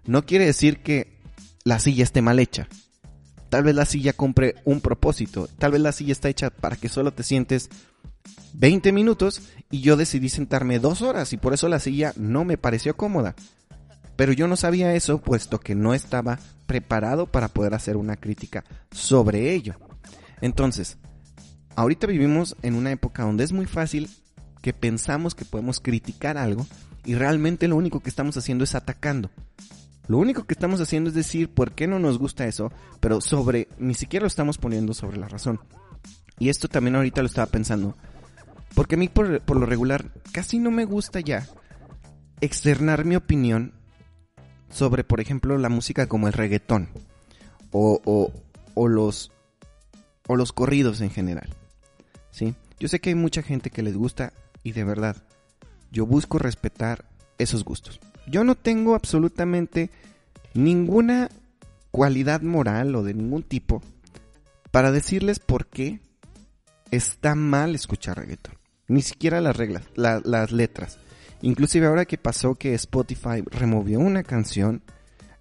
no 0.06 0.28
quiere 0.28 0.46
decir 0.46 0.84
que 0.84 1.18
la 1.64 1.80
silla 1.80 2.04
esté 2.04 2.22
mal 2.22 2.38
hecha. 2.38 2.68
Tal 3.50 3.64
vez 3.64 3.74
la 3.74 3.86
silla 3.86 4.14
compre 4.14 4.58
un 4.64 4.80
propósito. 4.80 5.50
Tal 5.58 5.72
vez 5.72 5.82
la 5.82 5.92
silla 5.92 6.12
está 6.12 6.30
hecha 6.30 6.52
para 6.52 6.76
que 6.76 6.88
solo 6.88 7.12
te 7.12 7.24
sientes 7.24 7.72
20 8.54 8.92
minutos 8.92 9.42
y 9.72 9.82
yo 9.82 9.98
decidí 9.98 10.30
sentarme 10.30 10.78
dos 10.78 11.02
horas 11.02 11.34
y 11.34 11.38
por 11.38 11.56
eso 11.56 11.68
la 11.68 11.80
silla 11.80 12.14
no 12.16 12.46
me 12.46 12.60
pareció 12.60 12.96
cómoda. 12.96 13.34
Pero 14.16 14.34
yo 14.34 14.48
no 14.48 14.56
sabía 14.56 14.94
eso 14.94 15.18
puesto 15.18 15.60
que 15.60 15.74
no 15.74 15.96
estaba 15.96 16.38
preparado 16.70 17.26
para 17.26 17.48
poder 17.48 17.74
hacer 17.74 17.98
una 17.98 18.16
crítica 18.16 18.64
sobre 18.92 19.56
ello. 19.56 19.74
Entonces, 20.40 21.00
ahorita 21.76 22.06
vivimos 22.06 22.56
en 22.62 22.76
una 22.76 22.92
época 22.92 23.24
donde 23.24 23.44
es 23.44 23.52
muy 23.52 23.66
fácil 23.66 24.08
que 24.62 24.72
pensamos 24.72 25.34
que 25.34 25.46
podemos 25.46 25.80
criticar 25.80 26.38
algo 26.38 26.68
y 27.06 27.16
realmente 27.16 27.68
lo 27.68 27.76
único 27.76 28.02
que 28.02 28.12
estamos 28.12 28.38
haciendo 28.38 28.66
es 28.66 28.76
atacando. 28.76 29.32
Lo 30.08 30.20
único 30.20 30.44
que 30.44 30.54
estamos 30.54 30.80
haciendo 30.80 31.10
es 31.10 31.16
decir 31.16 31.50
por 31.50 31.72
qué 31.72 31.88
no 31.88 31.98
nos 31.98 32.20
gusta 32.20 32.46
eso, 32.46 32.72
pero 33.00 33.20
sobre, 33.20 33.68
ni 33.80 33.96
siquiera 33.96 34.26
lo 34.26 34.28
estamos 34.28 34.60
poniendo 34.60 34.94
sobre 34.94 35.18
la 35.18 35.28
razón. 35.28 35.60
Y 36.38 36.50
esto 36.50 36.68
también 36.68 36.96
ahorita 36.96 37.24
lo 37.24 37.28
estaba 37.28 37.48
pensando. 37.48 37.98
Porque 38.76 38.94
a 38.94 39.00
mí 39.00 39.08
por, 39.08 39.28
lo 39.28 39.66
regular 39.66 40.14
casi 40.32 40.60
no 40.60 40.70
me 40.70 40.86
gusta 40.86 41.20
ya 41.20 41.48
externar 42.42 43.06
mi 43.06 43.16
opinión 43.16 43.74
sobre, 44.72 45.04
por 45.04 45.20
ejemplo, 45.20 45.58
la 45.58 45.70
música 45.70 46.08
como 46.08 46.28
el 46.28 46.34
reggaetón 46.34 46.90
o, 47.72 48.02
o, 48.06 48.32
o, 48.74 48.88
los, 48.88 49.32
o 50.28 50.36
los 50.36 50.52
corridos 50.52 51.02
en 51.02 51.10
general. 51.10 51.50
¿Sí? 52.32 52.56
Yo 52.80 52.88
sé 52.88 53.00
que 53.00 53.10
hay 53.10 53.16
mucha 53.16 53.42
gente 53.42 53.70
que 53.70 53.84
les 53.84 53.98
gusta 53.98 54.34
y 54.64 54.72
de 54.72 54.84
verdad, 54.84 55.18
yo 55.92 56.06
busco 56.06 56.40
respetar 56.40 57.06
esos 57.38 57.64
gustos. 57.64 58.00
Yo 58.28 58.44
no 58.44 58.56
tengo 58.56 58.96
absolutamente 58.96 59.90
ninguna 60.54 61.30
cualidad 61.92 62.42
moral 62.42 62.96
o 62.96 63.04
de 63.04 63.14
ningún 63.14 63.44
tipo 63.44 63.82
para 64.72 64.92
decirles 64.92 65.40
por 65.40 65.68
qué 65.68 66.00
está 66.92 67.36
mal 67.36 67.76
escuchar 67.76 68.18
reggaeton. 68.18 68.56
Ni 68.88 69.02
siquiera 69.02 69.42
las 69.42 69.56
reglas, 69.56 69.84
las 69.96 70.52
letras. 70.52 70.98
Inclusive 71.42 71.88
ahora 71.88 72.06
que 72.06 72.18
pasó 72.18 72.56
que 72.56 72.74
Spotify 72.74 73.44
removió 73.46 74.00
una 74.00 74.24
canción 74.24 74.82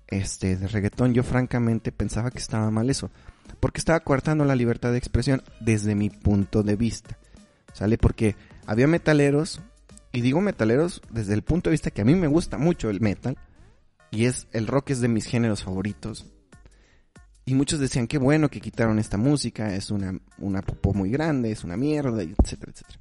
este, 0.07 0.57
de 0.57 0.69
reggaetón, 0.69 1.13
yo 1.13 1.23
francamente 1.23 1.93
pensaba 1.93 2.31
que 2.31 2.39
estaba 2.39 2.71
mal 2.71 2.89
eso. 2.91 3.11
Porque 3.61 3.79
estaba 3.79 4.01
coartando 4.01 4.45
la 4.45 4.55
libertad 4.55 4.93
de 4.93 4.99
expresión 4.99 5.43
desde 5.61 5.95
mi 5.95 6.11
punto 6.11 6.63
de 6.63 6.77
vista. 6.77 7.19
¿Sale? 7.73 7.99
Porque 7.99 8.37
había 8.67 8.87
metaleros 8.87 9.61
y 10.13 10.21
digo 10.21 10.41
metaleros 10.41 11.03
desde 11.11 11.35
el 11.35 11.43
punto 11.43 11.71
de 11.71 11.75
vista 11.75 11.91
que 11.91 12.03
a 12.03 12.05
mí 12.05 12.15
me 12.15 12.27
gusta 12.27 12.59
mucho 12.59 12.91
el 12.91 13.01
metal. 13.01 13.37
Y 14.11 14.25
es 14.25 14.47
el 14.53 14.67
rock 14.67 14.91
es 14.91 15.01
de 15.01 15.09
mis 15.09 15.27
géneros 15.27 15.65
favoritos. 15.65 16.27
Y 17.45 17.55
muchos 17.55 17.81
decían 17.81 18.07
que 18.07 18.19
bueno 18.19 18.51
que 18.51 18.61
quitaron 18.61 18.99
esta 18.99 19.17
música, 19.17 19.75
es 19.75 19.91
una, 19.91 20.19
una 20.39 20.61
popó 20.63 20.93
muy 20.93 21.11
grande, 21.11 21.51
es 21.51 21.65
una 21.65 21.77
mierda, 21.77 22.23
etcétera, 22.23 22.73
etcétera. 22.73 23.01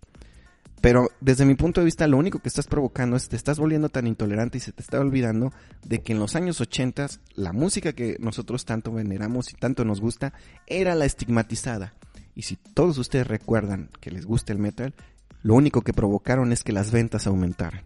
Pero 0.81 1.09
desde 1.21 1.45
mi 1.45 1.55
punto 1.55 1.81
de 1.81 1.85
vista 1.85 2.07
lo 2.07 2.17
único 2.17 2.39
que 2.39 2.49
estás 2.49 2.67
provocando 2.67 3.15
es 3.15 3.29
te 3.29 3.35
estás 3.35 3.59
volviendo 3.59 3.89
tan 3.89 4.05
intolerante 4.05 4.57
y 4.57 4.61
se 4.61 4.71
te 4.71 4.81
está 4.81 4.99
olvidando 4.99 5.51
de 5.83 6.03
que 6.03 6.13
en 6.13 6.19
los 6.19 6.35
años 6.35 6.61
80 6.61 7.07
la 7.35 7.51
música 7.51 7.93
que 7.93 8.17
nosotros 8.19 8.65
tanto 8.65 8.91
veneramos 8.91 9.51
y 9.51 9.55
tanto 9.55 9.85
nos 9.85 9.99
gusta 9.99 10.33
era 10.67 10.93
la 10.95 11.05
estigmatizada. 11.05 11.93
Y 12.35 12.43
si 12.43 12.55
todos 12.55 12.97
ustedes 12.99 13.25
recuerdan 13.25 13.89
que 13.99 14.11
les 14.11 14.25
gusta 14.25 14.53
el 14.53 14.59
metal, 14.59 14.93
lo 15.41 15.55
único 15.55 15.81
que 15.81 15.93
provocaron 15.93 16.51
es 16.51 16.63
que 16.63 16.71
las 16.71 16.91
ventas 16.91 17.25
aumentaran. 17.25 17.81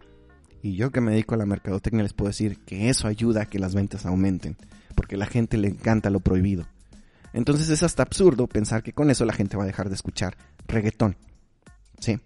Y 0.62 0.76
yo 0.76 0.90
que 0.90 1.00
me 1.00 1.12
dedico 1.12 1.34
a 1.34 1.38
la 1.38 1.46
mercadotecnia 1.46 2.02
les 2.02 2.12
puedo 2.12 2.28
decir 2.28 2.58
que 2.64 2.88
eso 2.88 3.08
ayuda 3.08 3.42
a 3.42 3.46
que 3.46 3.58
las 3.58 3.74
ventas 3.74 4.04
aumenten, 4.04 4.56
porque 4.94 5.16
a 5.16 5.18
la 5.18 5.26
gente 5.26 5.56
le 5.56 5.68
encanta 5.68 6.10
lo 6.10 6.20
prohibido. 6.20 6.66
Entonces 7.32 7.70
es 7.70 7.82
hasta 7.82 8.02
absurdo 8.02 8.46
pensar 8.46 8.82
que 8.82 8.92
con 8.92 9.10
eso 9.10 9.24
la 9.24 9.32
gente 9.32 9.56
va 9.56 9.64
a 9.64 9.66
dejar 9.66 9.88
de 9.88 9.94
escuchar 9.94 10.36
reggaetón. 10.68 11.16
Sí. 11.98 12.20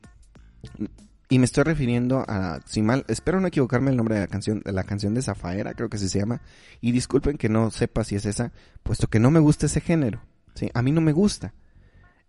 Y 1.28 1.38
me 1.40 1.44
estoy 1.44 1.64
refiriendo 1.64 2.24
a, 2.28 2.60
si 2.66 2.82
mal, 2.82 3.04
espero 3.08 3.40
no 3.40 3.48
equivocarme 3.48 3.90
el 3.90 3.96
nombre 3.96 4.14
de 4.14 4.20
la 4.22 4.26
canción, 4.28 4.62
de 4.64 4.72
la 4.72 4.84
canción 4.84 5.12
de 5.14 5.22
Zafaera, 5.22 5.74
creo 5.74 5.88
que 5.88 5.98
se 5.98 6.08
llama. 6.08 6.40
Y 6.80 6.92
disculpen 6.92 7.36
que 7.36 7.48
no 7.48 7.70
sepa 7.70 8.04
si 8.04 8.14
es 8.14 8.26
esa, 8.26 8.52
puesto 8.84 9.08
que 9.08 9.18
no 9.18 9.30
me 9.30 9.40
gusta 9.40 9.66
ese 9.66 9.80
género. 9.80 10.20
Sí, 10.54 10.70
a 10.72 10.82
mí 10.82 10.92
no 10.92 11.00
me 11.00 11.12
gusta. 11.12 11.52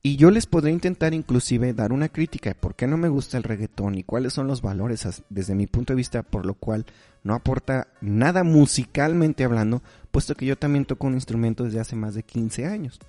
Y 0.01 0.15
yo 0.15 0.31
les 0.31 0.45
podría 0.45 0.73
intentar 0.73 1.13
inclusive 1.13 1.73
dar 1.73 1.91
una 1.91 2.09
crítica 2.09 2.49
de 2.49 2.55
por 2.55 2.75
qué 2.75 2.87
no 2.87 2.97
me 2.97 3.09
gusta 3.09 3.37
el 3.37 3.43
reggaetón 3.43 3.95
y 3.95 4.03
cuáles 4.03 4.33
son 4.33 4.47
los 4.47 4.61
valores 4.61 5.05
desde 5.29 5.55
mi 5.55 5.67
punto 5.67 5.93
de 5.93 5.97
vista 5.97 6.23
por 6.23 6.45
lo 6.45 6.53
cual 6.53 6.85
no 7.23 7.33
aporta 7.33 7.89
nada 7.99 8.43
musicalmente 8.43 9.43
hablando, 9.43 9.83
puesto 10.11 10.35
que 10.35 10.45
yo 10.45 10.57
también 10.57 10.85
toco 10.85 11.07
un 11.07 11.15
instrumento 11.15 11.65
desde 11.65 11.79
hace 11.79 11.95
más 11.95 12.13
de 12.13 12.23
15 12.23 12.65
años. 12.65 12.99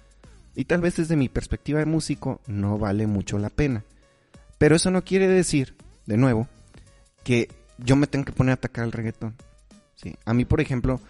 Y 0.54 0.64
tal 0.64 0.80
vez 0.80 0.96
desde 0.96 1.14
mi 1.14 1.28
perspectiva 1.28 1.78
de 1.78 1.86
músico 1.86 2.40
no 2.46 2.78
vale 2.78 3.06
mucho 3.06 3.38
la 3.38 3.50
pena. 3.50 3.84
Pero 4.58 4.76
eso 4.76 4.90
no 4.90 5.04
quiere 5.04 5.28
decir, 5.28 5.76
de 6.06 6.16
nuevo, 6.16 6.48
que 7.24 7.48
yo 7.78 7.96
me 7.96 8.06
tenga 8.06 8.26
que 8.26 8.32
poner 8.32 8.50
a 8.50 8.54
atacar 8.54 8.84
el 8.84 8.92
reggaetón. 8.92 9.34
¿sí? 9.94 10.16
A 10.24 10.34
mí, 10.34 10.44
por 10.44 10.60
ejemplo, 10.60 11.00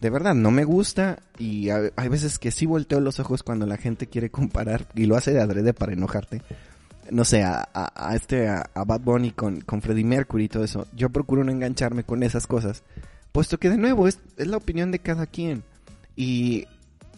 de 0.00 0.10
verdad 0.10 0.34
no 0.34 0.50
me 0.50 0.64
gusta 0.64 1.20
y 1.38 1.70
hay 1.70 2.08
veces 2.08 2.38
que 2.38 2.50
sí 2.50 2.66
volteo 2.66 3.00
los 3.00 3.20
ojos 3.20 3.42
cuando 3.42 3.66
la 3.66 3.76
gente 3.76 4.08
quiere 4.08 4.30
comparar 4.30 4.86
y 4.94 5.06
lo 5.06 5.16
hace 5.16 5.32
de 5.32 5.40
adrede 5.40 5.72
para 5.72 5.92
enojarte. 5.92 6.42
No 7.10 7.24
sé, 7.24 7.44
a, 7.44 7.68
este, 8.14 8.48
a, 8.48 8.64
Bad 8.84 9.00
Bunny 9.00 9.30
con, 9.30 9.60
con 9.60 9.80
Freddie 9.80 10.04
Mercury 10.04 10.44
y 10.44 10.48
todo 10.48 10.64
eso. 10.64 10.88
Yo 10.94 11.08
procuro 11.10 11.44
no 11.44 11.52
engancharme 11.52 12.02
con 12.02 12.24
esas 12.24 12.48
cosas, 12.48 12.82
puesto 13.30 13.58
que 13.58 13.70
de 13.70 13.78
nuevo 13.78 14.08
es, 14.08 14.18
es 14.36 14.48
la 14.48 14.56
opinión 14.56 14.90
de 14.90 14.98
cada 14.98 15.26
quien. 15.26 15.62
Y 16.16 16.66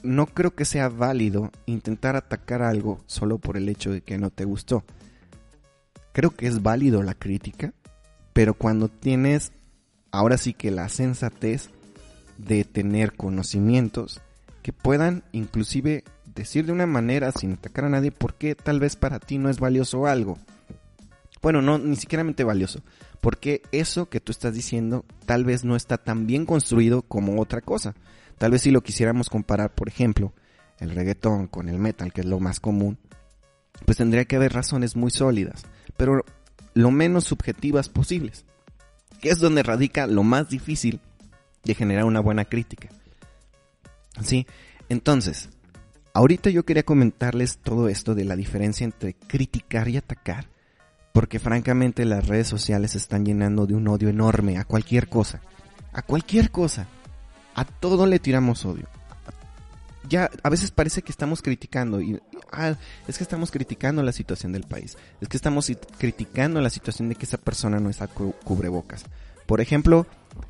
no 0.02 0.26
creo 0.26 0.54
que 0.54 0.66
sea 0.66 0.90
válido 0.90 1.50
intentar 1.64 2.16
atacar 2.16 2.62
algo 2.62 3.00
solo 3.06 3.38
por 3.38 3.56
el 3.56 3.68
hecho 3.68 3.90
de 3.90 4.02
que 4.02 4.18
no 4.18 4.28
te 4.30 4.44
gustó. 4.44 4.84
Creo 6.18 6.32
que 6.32 6.48
es 6.48 6.64
válido 6.64 7.04
la 7.04 7.14
crítica, 7.14 7.74
pero 8.32 8.54
cuando 8.54 8.88
tienes 8.88 9.52
ahora 10.10 10.36
sí 10.36 10.52
que 10.52 10.72
la 10.72 10.88
sensatez 10.88 11.70
de 12.38 12.64
tener 12.64 13.12
conocimientos 13.12 14.20
que 14.60 14.72
puedan 14.72 15.22
inclusive 15.30 16.02
decir 16.34 16.66
de 16.66 16.72
una 16.72 16.86
manera 16.86 17.30
sin 17.30 17.52
atacar 17.52 17.84
a 17.84 17.88
nadie 17.88 18.10
por 18.10 18.34
qué 18.34 18.56
tal 18.56 18.80
vez 18.80 18.96
para 18.96 19.20
ti 19.20 19.38
no 19.38 19.48
es 19.48 19.60
valioso 19.60 20.08
algo. 20.08 20.38
Bueno, 21.40 21.62
no, 21.62 21.78
ni 21.78 21.94
siquiera 21.94 22.26
valioso. 22.44 22.80
Porque 23.20 23.62
eso 23.70 24.08
que 24.08 24.18
tú 24.18 24.32
estás 24.32 24.54
diciendo 24.54 25.04
tal 25.24 25.44
vez 25.44 25.64
no 25.64 25.76
está 25.76 25.98
tan 25.98 26.26
bien 26.26 26.46
construido 26.46 27.02
como 27.02 27.40
otra 27.40 27.60
cosa. 27.60 27.94
Tal 28.38 28.50
vez 28.50 28.62
si 28.62 28.72
lo 28.72 28.82
quisiéramos 28.82 29.30
comparar, 29.30 29.72
por 29.72 29.86
ejemplo, 29.86 30.32
el 30.80 30.90
reggaetón 30.90 31.46
con 31.46 31.68
el 31.68 31.78
metal, 31.78 32.12
que 32.12 32.22
es 32.22 32.26
lo 32.26 32.40
más 32.40 32.58
común, 32.58 32.98
pues 33.84 33.98
tendría 33.98 34.24
que 34.24 34.34
haber 34.34 34.52
razones 34.52 34.96
muy 34.96 35.12
sólidas, 35.12 35.64
pero 35.98 36.24
lo 36.72 36.90
menos 36.90 37.24
subjetivas 37.24 37.90
posibles, 37.90 38.46
que 39.20 39.28
es 39.28 39.40
donde 39.40 39.62
radica 39.62 40.06
lo 40.06 40.22
más 40.22 40.48
difícil 40.48 41.00
de 41.64 41.74
generar 41.74 42.04
una 42.04 42.20
buena 42.20 42.46
crítica. 42.46 42.88
Sí, 44.22 44.46
entonces, 44.88 45.50
ahorita 46.14 46.48
yo 46.50 46.64
quería 46.64 46.84
comentarles 46.84 47.58
todo 47.58 47.88
esto 47.88 48.14
de 48.14 48.24
la 48.24 48.36
diferencia 48.36 48.84
entre 48.84 49.14
criticar 49.14 49.88
y 49.88 49.96
atacar, 49.96 50.46
porque 51.12 51.40
francamente 51.40 52.04
las 52.04 52.28
redes 52.28 52.46
sociales 52.46 52.92
se 52.92 52.98
están 52.98 53.26
llenando 53.26 53.66
de 53.66 53.74
un 53.74 53.88
odio 53.88 54.08
enorme 54.08 54.56
a 54.56 54.64
cualquier 54.64 55.08
cosa, 55.08 55.42
a 55.92 56.02
cualquier 56.02 56.52
cosa, 56.52 56.86
a 57.56 57.64
todo 57.64 58.06
le 58.06 58.20
tiramos 58.20 58.64
odio. 58.64 58.86
Ya 60.08 60.30
a 60.42 60.48
veces 60.48 60.70
parece 60.70 61.02
que 61.02 61.12
estamos 61.12 61.42
criticando 61.42 62.00
y 62.00 62.20
ah, 62.52 62.74
es 63.06 63.18
que 63.18 63.24
estamos 63.24 63.50
criticando 63.50 64.02
la 64.02 64.12
situación 64.12 64.52
del 64.52 64.64
país, 64.64 64.96
es 65.20 65.28
que 65.28 65.36
estamos 65.36 65.70
criticando 65.98 66.60
la 66.60 66.70
situación 66.70 67.08
de 67.08 67.14
que 67.14 67.26
esa 67.26 67.38
persona 67.38 67.78
no 67.80 67.90
está 67.90 68.06
cubrebocas. 68.06 69.04
Por 69.46 69.60
ejemplo, 69.60 70.06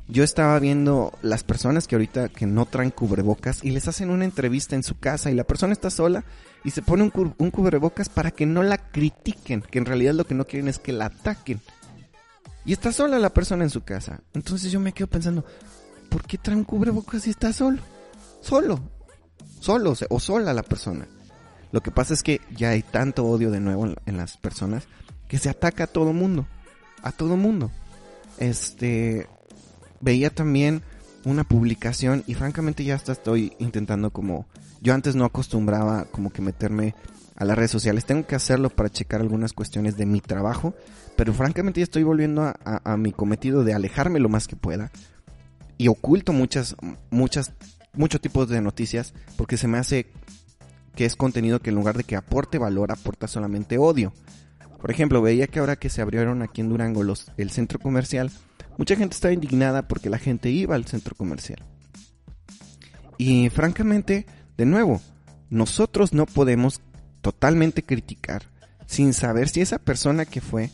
yo 0.07 0.23
estaba 0.23 0.59
viendo 0.59 1.13
las 1.21 1.43
personas 1.43 1.87
que 1.87 1.95
ahorita 1.95 2.29
que 2.29 2.45
no 2.45 2.65
traen 2.65 2.91
cubrebocas 2.91 3.63
y 3.63 3.71
les 3.71 3.87
hacen 3.87 4.09
una 4.09 4.25
entrevista 4.25 4.75
en 4.75 4.83
su 4.83 4.99
casa 4.99 5.31
y 5.31 5.35
la 5.35 5.45
persona 5.45 5.73
está 5.73 5.89
sola 5.89 6.25
y 6.63 6.71
se 6.71 6.81
pone 6.81 7.03
un, 7.03 7.35
un 7.37 7.51
cubrebocas 7.51 8.09
para 8.09 8.31
que 8.31 8.45
no 8.45 8.61
la 8.61 8.77
critiquen, 8.77 9.61
que 9.61 9.79
en 9.79 9.85
realidad 9.85 10.13
lo 10.13 10.25
que 10.25 10.35
no 10.35 10.45
quieren 10.45 10.67
es 10.67 10.79
que 10.79 10.91
la 10.91 11.05
ataquen. 11.05 11.61
Y 12.65 12.73
está 12.73 12.91
sola 12.91 13.19
la 13.19 13.33
persona 13.33 13.63
en 13.63 13.69
su 13.69 13.83
casa. 13.83 14.19
Entonces 14.33 14.71
yo 14.71 14.79
me 14.79 14.91
quedo 14.91 15.07
pensando, 15.07 15.45
¿por 16.09 16.23
qué 16.23 16.37
trae 16.37 16.57
un 16.57 16.65
cubrebocas 16.65 17.23
si 17.23 17.29
está 17.29 17.53
solo? 17.53 17.81
Solo. 18.41 18.98
Solo 19.59 19.93
o 20.09 20.19
sola 20.19 20.53
la 20.53 20.63
persona. 20.63 21.07
Lo 21.71 21.81
que 21.81 21.91
pasa 21.91 22.13
es 22.13 22.23
que 22.23 22.41
ya 22.55 22.69
hay 22.69 22.81
tanto 22.81 23.25
odio 23.25 23.51
de 23.51 23.59
nuevo 23.59 23.87
en, 24.05 24.17
las 24.17 24.37
personas 24.37 24.87
que 25.27 25.37
se 25.37 25.49
ataca 25.49 25.85
a 25.85 25.87
todo 25.87 26.13
mundo. 26.13 26.47
A 27.03 27.11
todo 27.11 27.37
mundo. 27.37 27.71
Este, 28.37 29.27
veía 30.01 30.29
también 30.29 30.81
una 31.25 31.43
publicación 31.43 32.23
y 32.25 32.33
francamente 32.33 32.83
ya 32.83 32.95
hasta 32.95 33.11
estoy 33.11 33.53
intentando 33.59 34.11
como, 34.11 34.47
yo 34.81 34.93
antes 34.93 35.15
no 35.15 35.25
acostumbraba 35.25 36.05
como 36.05 36.31
que 36.31 36.41
meterme 36.41 36.95
a 37.35 37.45
las 37.45 37.57
redes 37.57 37.71
sociales, 37.71 38.05
tengo 38.05 38.25
que 38.25 38.35
hacerlo 38.35 38.69
para 38.69 38.89
checar 38.89 39.21
algunas 39.21 39.53
cuestiones 39.53 39.95
de 39.95 40.05
mi 40.05 40.21
trabajo, 40.21 40.73
pero 41.15 41.33
francamente 41.33 41.81
ya 41.81 41.85
estoy 41.85 42.03
volviendo 42.03 42.43
a, 42.43 42.55
a, 42.63 42.97
mi 42.97 43.11
cometido 43.13 43.63
de 43.63 43.73
alejarme 43.73 44.19
lo 44.19 44.29
más 44.29 44.47
que 44.47 44.55
pueda 44.55 44.91
y 45.77 45.87
oculto 45.87 46.33
muchas, 46.33 46.75
muchas, 47.09 47.53
muchos 47.93 48.21
tipos 48.21 48.47
de 48.49 48.61
noticias 48.61 49.13
porque 49.37 49.57
se 49.57 49.67
me 49.67 49.77
hace 49.77 50.07
que 50.95 51.05
es 51.05 51.15
contenido 51.15 51.59
que 51.59 51.69
en 51.69 51.75
lugar 51.75 51.97
de 51.97 52.03
que 52.03 52.15
aporte 52.15 52.57
valor, 52.57 52.91
aporta 52.91 53.27
solamente 53.27 53.77
odio. 53.77 54.13
Por 54.81 54.91
ejemplo, 54.91 55.21
veía 55.21 55.47
que 55.47 55.59
ahora 55.59 55.75
que 55.75 55.89
se 55.89 56.01
abrieron 56.01 56.41
aquí 56.41 56.61
en 56.61 56.69
Durango 56.69 57.03
los, 57.03 57.31
el 57.37 57.51
centro 57.51 57.79
comercial, 57.79 58.31
mucha 58.77 58.95
gente 58.95 59.13
estaba 59.13 59.33
indignada 59.33 59.87
porque 59.87 60.09
la 60.09 60.17
gente 60.17 60.49
iba 60.49 60.75
al 60.75 60.85
centro 60.85 61.15
comercial. 61.15 61.63
Y 63.17 63.49
francamente, 63.49 64.25
de 64.57 64.65
nuevo, 64.65 65.01
nosotros 65.49 66.13
no 66.13 66.25
podemos 66.25 66.81
totalmente 67.21 67.83
criticar 67.83 68.43
sin 68.85 69.13
saber 69.13 69.49
si 69.49 69.61
esa 69.61 69.77
persona 69.77 70.25
que 70.25 70.41
fue 70.41 70.71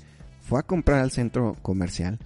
fue 0.47 0.59
a 0.59 0.63
comprar 0.63 1.01
al 1.01 1.11
centro 1.11 1.57
comercial 1.61 2.19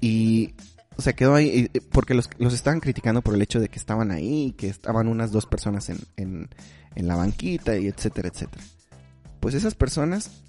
y 0.00 0.54
se 1.00 1.14
quedó 1.14 1.34
ahí 1.34 1.68
porque 1.92 2.14
los, 2.14 2.30
los 2.38 2.54
estaban 2.54 2.80
criticando 2.80 3.22
por 3.22 3.34
el 3.34 3.42
hecho 3.42 3.60
de 3.60 3.68
que 3.68 3.78
estaban 3.78 4.10
ahí, 4.10 4.54
que 4.56 4.68
estaban 4.68 5.08
unas 5.08 5.32
dos 5.32 5.46
personas 5.46 5.88
en, 5.88 5.98
en, 6.16 6.48
en 6.94 7.08
la 7.08 7.16
banquita 7.16 7.76
y 7.76 7.86
etcétera, 7.86 8.28
etcétera. 8.28 8.64
Pues 9.40 9.54
esas 9.54 9.74
personas 9.74 10.42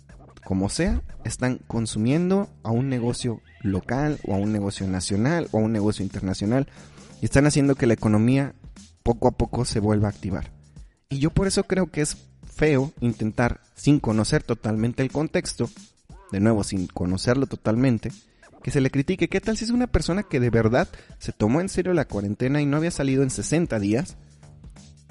como 0.43 0.69
sea, 0.69 1.01
están 1.23 1.59
consumiendo 1.67 2.49
a 2.63 2.71
un 2.71 2.89
negocio 2.89 3.41
local 3.61 4.19
o 4.25 4.33
a 4.33 4.37
un 4.37 4.51
negocio 4.51 4.87
nacional 4.87 5.47
o 5.51 5.59
a 5.59 5.61
un 5.61 5.71
negocio 5.71 6.03
internacional 6.03 6.67
y 7.21 7.25
están 7.25 7.45
haciendo 7.45 7.75
que 7.75 7.85
la 7.85 7.93
economía 7.93 8.53
poco 9.03 9.27
a 9.27 9.31
poco 9.31 9.65
se 9.65 9.79
vuelva 9.79 10.07
a 10.07 10.11
activar. 10.11 10.51
Y 11.09 11.19
yo 11.19 11.29
por 11.29 11.47
eso 11.47 11.63
creo 11.63 11.91
que 11.91 12.01
es 12.01 12.17
feo 12.43 12.91
intentar, 13.01 13.61
sin 13.75 13.99
conocer 13.99 14.43
totalmente 14.43 15.03
el 15.03 15.11
contexto, 15.11 15.69
de 16.31 16.39
nuevo 16.39 16.63
sin 16.63 16.87
conocerlo 16.87 17.45
totalmente, 17.45 18.11
que 18.63 18.71
se 18.71 18.81
le 18.81 18.91
critique. 18.91 19.29
¿Qué 19.29 19.41
tal 19.41 19.57
si 19.57 19.65
es 19.65 19.71
una 19.71 19.87
persona 19.87 20.23
que 20.23 20.39
de 20.39 20.49
verdad 20.49 20.87
se 21.17 21.31
tomó 21.31 21.61
en 21.61 21.69
serio 21.69 21.93
la 21.93 22.05
cuarentena 22.05 22.61
y 22.61 22.65
no 22.65 22.77
había 22.77 22.91
salido 22.91 23.23
en 23.23 23.29
60 23.29 23.79
días 23.79 24.17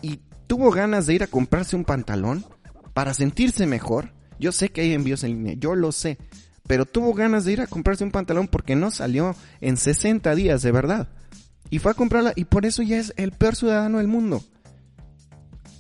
y 0.03 0.21
tuvo 0.47 0.71
ganas 0.71 1.07
de 1.07 1.15
ir 1.15 1.23
a 1.23 1.29
comprarse 1.29 1.77
un 1.77 1.85
pantalón 1.85 2.45
para 2.93 3.15
sentirse 3.15 3.67
mejor? 3.67 4.13
Yo 4.39 4.53
sé 4.53 4.71
que 4.71 4.81
hay 4.81 4.95
envíos 4.95 5.25
en 5.25 5.33
línea, 5.33 5.55
yo 5.55 5.75
lo 5.75 5.93
sé. 5.93 6.19
Pero 6.67 6.87
tuvo 6.87 7.15
ganas 7.15 7.45
de 7.45 7.53
ir 7.53 7.61
a 7.61 7.67
comprarse 7.67 8.05
un 8.05 8.13
pantalón 8.13 8.47
porque 8.47 8.77
no 8.77 8.91
salió 8.91 9.35
en 9.61 9.77
60 9.77 10.35
días, 10.35 10.63
de 10.63 10.73
verdad. 10.73 11.09
Y 11.69 11.79
fue 11.79 11.93
a 11.93 11.95
comprarla 11.95 12.33
y 12.37 12.45
por 12.45 12.65
eso 12.65 12.83
ya 12.83 12.99
es 12.99 13.13
el 13.17 13.33
peor 13.33 13.57
ciudadano 13.57 13.99
del 13.99 14.09
mundo. 14.09 14.45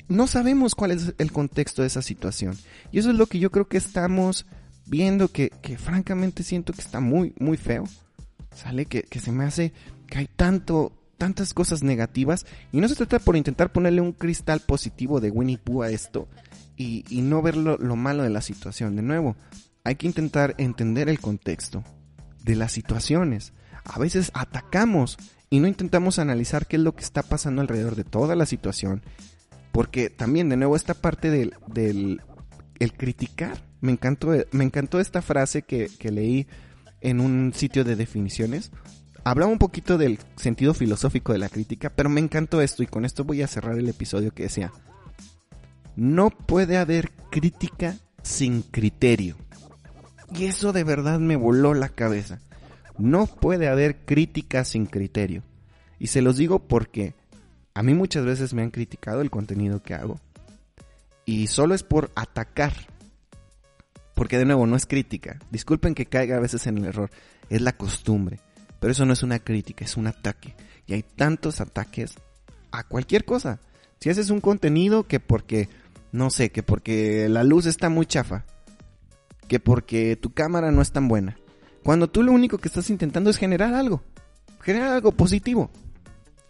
No 0.08 0.26
sabemos 0.26 0.74
cuál 0.74 0.90
es 0.90 1.14
el 1.18 1.30
contexto 1.30 1.82
de 1.82 1.88
esa 1.88 2.02
situación. 2.02 2.56
Y 2.90 2.98
eso 2.98 3.10
es 3.10 3.16
lo 3.16 3.26
que 3.26 3.38
yo 3.38 3.50
creo 3.52 3.68
que 3.68 3.76
estamos 3.78 4.46
viendo 4.90 5.28
que, 5.28 5.50
que 5.62 5.78
francamente 5.78 6.42
siento 6.42 6.72
que 6.72 6.82
está 6.82 7.00
muy, 7.00 7.32
muy 7.38 7.56
feo. 7.56 7.84
Sale 8.54 8.84
que, 8.84 9.04
que 9.04 9.20
se 9.20 9.32
me 9.32 9.44
hace 9.44 9.72
que 10.08 10.18
hay 10.18 10.26
tanto, 10.26 10.92
tantas 11.16 11.54
cosas 11.54 11.82
negativas. 11.82 12.44
Y 12.72 12.80
no 12.80 12.88
se 12.88 12.96
trata 12.96 13.20
por 13.20 13.36
intentar 13.36 13.72
ponerle 13.72 14.00
un 14.00 14.12
cristal 14.12 14.60
positivo 14.60 15.20
de 15.20 15.30
Winnie 15.30 15.58
Pooh 15.58 15.82
a 15.82 15.90
esto, 15.90 16.28
y, 16.80 17.20
no 17.22 17.42
ver 17.42 17.56
lo, 17.56 17.78
malo 17.96 18.22
de 18.22 18.30
la 18.30 18.40
situación. 18.40 18.96
De 18.96 19.02
nuevo, 19.02 19.36
hay 19.84 19.96
que 19.96 20.06
intentar 20.06 20.54
entender 20.56 21.10
el 21.10 21.20
contexto 21.20 21.84
de 22.42 22.56
las 22.56 22.72
situaciones. 22.72 23.52
A 23.84 23.98
veces 23.98 24.30
atacamos 24.32 25.18
y 25.50 25.60
no 25.60 25.68
intentamos 25.68 26.18
analizar 26.18 26.66
qué 26.66 26.76
es 26.76 26.82
lo 26.82 26.94
que 26.94 27.04
está 27.04 27.22
pasando 27.22 27.60
alrededor 27.60 27.96
de 27.96 28.04
toda 28.04 28.34
la 28.34 28.46
situación. 28.46 29.02
Porque 29.72 30.08
también, 30.08 30.48
de 30.48 30.56
nuevo, 30.56 30.74
esta 30.74 30.94
parte 30.94 31.30
del, 31.30 31.54
del 31.66 32.22
el 32.78 32.92
criticar. 32.94 33.62
Me 33.80 33.92
encantó, 33.92 34.32
me 34.52 34.64
encantó 34.64 35.00
esta 35.00 35.22
frase 35.22 35.62
que, 35.62 35.90
que 35.98 36.10
leí 36.10 36.46
en 37.00 37.20
un 37.20 37.52
sitio 37.54 37.84
de 37.84 37.96
definiciones. 37.96 38.70
Hablaba 39.24 39.52
un 39.52 39.58
poquito 39.58 39.98
del 39.98 40.18
sentido 40.36 40.74
filosófico 40.74 41.32
de 41.32 41.38
la 41.38 41.48
crítica, 41.48 41.90
pero 41.90 42.08
me 42.08 42.20
encantó 42.20 42.60
esto 42.60 42.82
y 42.82 42.86
con 42.86 43.04
esto 43.04 43.24
voy 43.24 43.42
a 43.42 43.46
cerrar 43.46 43.78
el 43.78 43.88
episodio 43.88 44.32
que 44.32 44.44
decía, 44.44 44.72
no 45.96 46.30
puede 46.30 46.78
haber 46.78 47.10
crítica 47.30 47.96
sin 48.22 48.62
criterio. 48.62 49.36
Y 50.34 50.44
eso 50.44 50.72
de 50.72 50.84
verdad 50.84 51.18
me 51.18 51.36
voló 51.36 51.74
la 51.74 51.88
cabeza. 51.88 52.40
No 52.98 53.26
puede 53.26 53.68
haber 53.68 54.04
crítica 54.04 54.64
sin 54.64 54.86
criterio. 54.86 55.42
Y 55.98 56.08
se 56.08 56.22
los 56.22 56.36
digo 56.36 56.60
porque 56.60 57.14
a 57.74 57.82
mí 57.82 57.94
muchas 57.94 58.24
veces 58.24 58.54
me 58.54 58.62
han 58.62 58.70
criticado 58.70 59.20
el 59.20 59.30
contenido 59.30 59.82
que 59.82 59.94
hago. 59.94 60.20
Y 61.24 61.48
solo 61.48 61.74
es 61.74 61.82
por 61.82 62.10
atacar. 62.14 62.72
Porque 64.20 64.36
de 64.36 64.44
nuevo 64.44 64.66
no 64.66 64.76
es 64.76 64.84
crítica. 64.84 65.38
Disculpen 65.50 65.94
que 65.94 66.04
caiga 66.04 66.36
a 66.36 66.40
veces 66.40 66.66
en 66.66 66.76
el 66.76 66.84
error. 66.84 67.08
Es 67.48 67.62
la 67.62 67.72
costumbre. 67.72 68.38
Pero 68.78 68.92
eso 68.92 69.06
no 69.06 69.14
es 69.14 69.22
una 69.22 69.38
crítica, 69.38 69.82
es 69.82 69.96
un 69.96 70.08
ataque. 70.08 70.54
Y 70.86 70.92
hay 70.92 71.02
tantos 71.02 71.62
ataques 71.62 72.16
a 72.70 72.84
cualquier 72.84 73.24
cosa. 73.24 73.60
Si 73.98 74.10
haces 74.10 74.28
un 74.28 74.42
contenido 74.42 75.04
que 75.04 75.20
porque 75.20 75.70
no 76.12 76.28
sé, 76.28 76.52
que 76.52 76.62
porque 76.62 77.30
la 77.30 77.44
luz 77.44 77.64
está 77.64 77.88
muy 77.88 78.04
chafa, 78.04 78.44
que 79.48 79.58
porque 79.58 80.16
tu 80.16 80.34
cámara 80.34 80.70
no 80.70 80.82
es 80.82 80.92
tan 80.92 81.08
buena. 81.08 81.38
Cuando 81.82 82.06
tú 82.06 82.22
lo 82.22 82.32
único 82.32 82.58
que 82.58 82.68
estás 82.68 82.90
intentando 82.90 83.30
es 83.30 83.38
generar 83.38 83.72
algo, 83.72 84.02
generar 84.60 84.92
algo 84.92 85.12
positivo. 85.12 85.70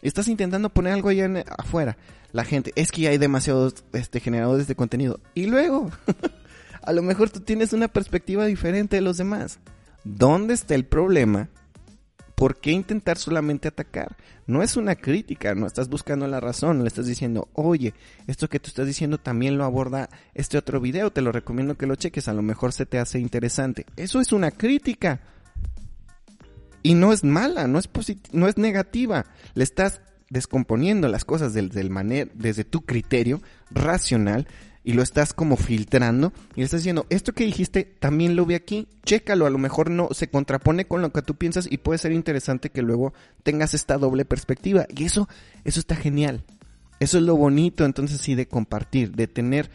Estás 0.03 0.27
intentando 0.27 0.71
poner 0.71 0.95
algo 0.95 1.09
allá 1.09 1.45
afuera. 1.57 1.97
La 2.33 2.43
gente, 2.43 2.73
es 2.75 2.91
que 2.91 3.07
hay 3.07 3.19
demasiados 3.19 3.85
este, 3.93 4.19
generadores 4.19 4.67
de 4.67 4.75
contenido. 4.75 5.21
Y 5.35 5.47
luego, 5.47 5.89
a 6.83 6.93
lo 6.93 7.03
mejor 7.03 7.31
tú 7.31 7.41
tienes 7.41 7.73
una 7.73 7.89
perspectiva 7.89 8.47
diferente 8.47 8.97
de 8.97 9.03
los 9.03 9.17
demás. 9.17 9.59
¿Dónde 10.05 10.55
está 10.55 10.75
el 10.75 10.85
problema 10.85 11.51
¿por 12.41 12.57
qué 12.59 12.73
intentar 12.73 13.19
solamente 13.19 13.69
atacar? 13.69 14.17
No 14.47 14.63
es 14.63 14.79
una 14.79 14.97
crítica, 14.97 15.55
no 15.55 15.67
estás 15.67 15.91
buscando 15.91 16.27
la 16.27 16.41
razón, 16.41 16.81
le 16.81 16.89
estás 16.89 17.07
diciendo, 17.07 17.51
oye, 17.53 17.93
esto 18.27 18.49
que 18.49 18.59
tú 18.59 18.69
estás 18.69 18.87
diciendo 18.87 19.19
también 19.19 19.59
lo 19.59 19.65
aborda 19.65 20.09
este 20.33 20.57
otro 20.57 20.81
video, 20.81 21.13
te 21.13 21.21
lo 21.21 21.33
recomiendo 21.33 21.77
que 21.77 21.87
lo 21.87 21.97
cheques, 21.97 22.29
a 22.29 22.33
lo 22.33 22.41
mejor 22.41 22.73
se 22.73 22.87
te 22.87 22.99
hace 22.99 23.19
interesante. 23.21 23.85
Eso 23.95 24.23
es 24.23 24.33
una 24.33 24.53
crítica. 24.53 25.21
Y 26.83 26.95
no 26.95 27.13
es 27.13 27.25
mala, 27.25 27.67
no 27.67 27.79
es 27.79 27.91
no 28.33 28.49
es 28.49 28.57
negativa. 28.57 29.27
Le 29.53 29.63
estás 29.63 30.01
descomponiendo 30.31 31.09
las 31.09 31.27
cosas 31.27 31.53
desde 31.53 32.65
tu 32.65 32.81
criterio 32.87 33.43
racional 33.71 34.49
y 34.83 34.95
lo 34.95 35.03
estás 35.03 35.35
como 35.35 35.57
filtrando 35.57 36.33
y 36.55 36.61
le 36.61 36.65
estás 36.65 36.81
diciendo, 36.81 37.07
esto 37.11 37.33
que 37.33 37.45
dijiste 37.45 37.85
también 37.85 38.35
lo 38.37 38.47
vi 38.47 38.55
aquí, 38.55 38.89
chécalo, 39.05 39.47
a 39.47 39.51
lo 39.51 39.59
mejor 39.59 39.91
no 39.91 40.09
se 40.13 40.29
contrapone 40.29 40.87
con 40.87 41.03
lo 41.03 41.13
que 41.13 41.23
tú 41.23 41.35
piensas 41.35 41.69
y 41.71 41.79
puede 41.79 41.99
ser 41.99 42.13
interesante 42.13 42.71
que 42.71 42.83
luego 42.83 43.13
tengas 43.43 43.75
esta 43.75 43.99
doble 43.99 44.25
perspectiva. 44.25 44.87
Y 44.89 45.05
eso, 45.05 45.29
eso 45.65 45.81
está 45.81 45.97
genial. 45.97 46.45
Eso 46.99 47.19
es 47.19 47.25
lo 47.25 47.37
bonito 47.37 47.85
entonces 47.85 48.21
sí 48.21 48.35
de 48.35 48.49
compartir, 48.49 49.13
de 49.13 49.27
tener 49.27 49.71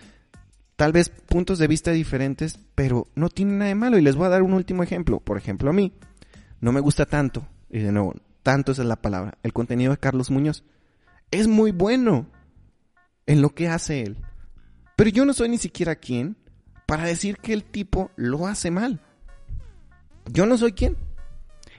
tal 0.76 0.92
vez 0.92 1.10
puntos 1.10 1.60
de 1.60 1.68
vista 1.68 1.92
diferentes, 1.92 2.60
pero 2.74 3.08
no 3.16 3.30
tiene 3.30 3.54
nada 3.54 3.70
de 3.70 3.76
malo. 3.76 3.98
Y 3.98 4.02
les 4.02 4.16
voy 4.16 4.26
a 4.26 4.30
dar 4.30 4.44
un 4.44 4.54
último 4.54 4.84
ejemplo. 4.84 5.20
Por 5.20 5.38
ejemplo, 5.38 5.70
a 5.70 5.74
mí 5.74 5.94
no 6.62 6.72
me 6.72 6.82
gusta 6.82 7.06
tanto, 7.06 7.48
y 7.70 7.80
de 7.80 7.92
nuevo, 7.92 8.16
tanto 8.42 8.72
esa 8.72 8.82
es 8.82 8.88
la 8.88 9.02
palabra, 9.02 9.38
el 9.44 9.54
contenido 9.54 9.92
de 9.92 9.98
Carlos 9.98 10.32
Muñoz. 10.32 10.64
Es 11.32 11.48
muy 11.48 11.72
bueno 11.72 12.28
en 13.26 13.42
lo 13.42 13.50
que 13.50 13.68
hace 13.68 14.02
él 14.02 14.18
pero 14.96 15.10
yo 15.10 15.26
no 15.26 15.34
soy 15.34 15.50
ni 15.50 15.58
siquiera 15.58 15.96
quien 15.96 16.38
para 16.86 17.06
decir 17.06 17.38
que 17.38 17.54
el 17.54 17.64
tipo 17.64 18.12
lo 18.16 18.48
hace 18.48 18.72
mal. 18.72 19.02
Yo 20.32 20.46
no 20.46 20.58
soy 20.58 20.74
quien. 20.74 20.98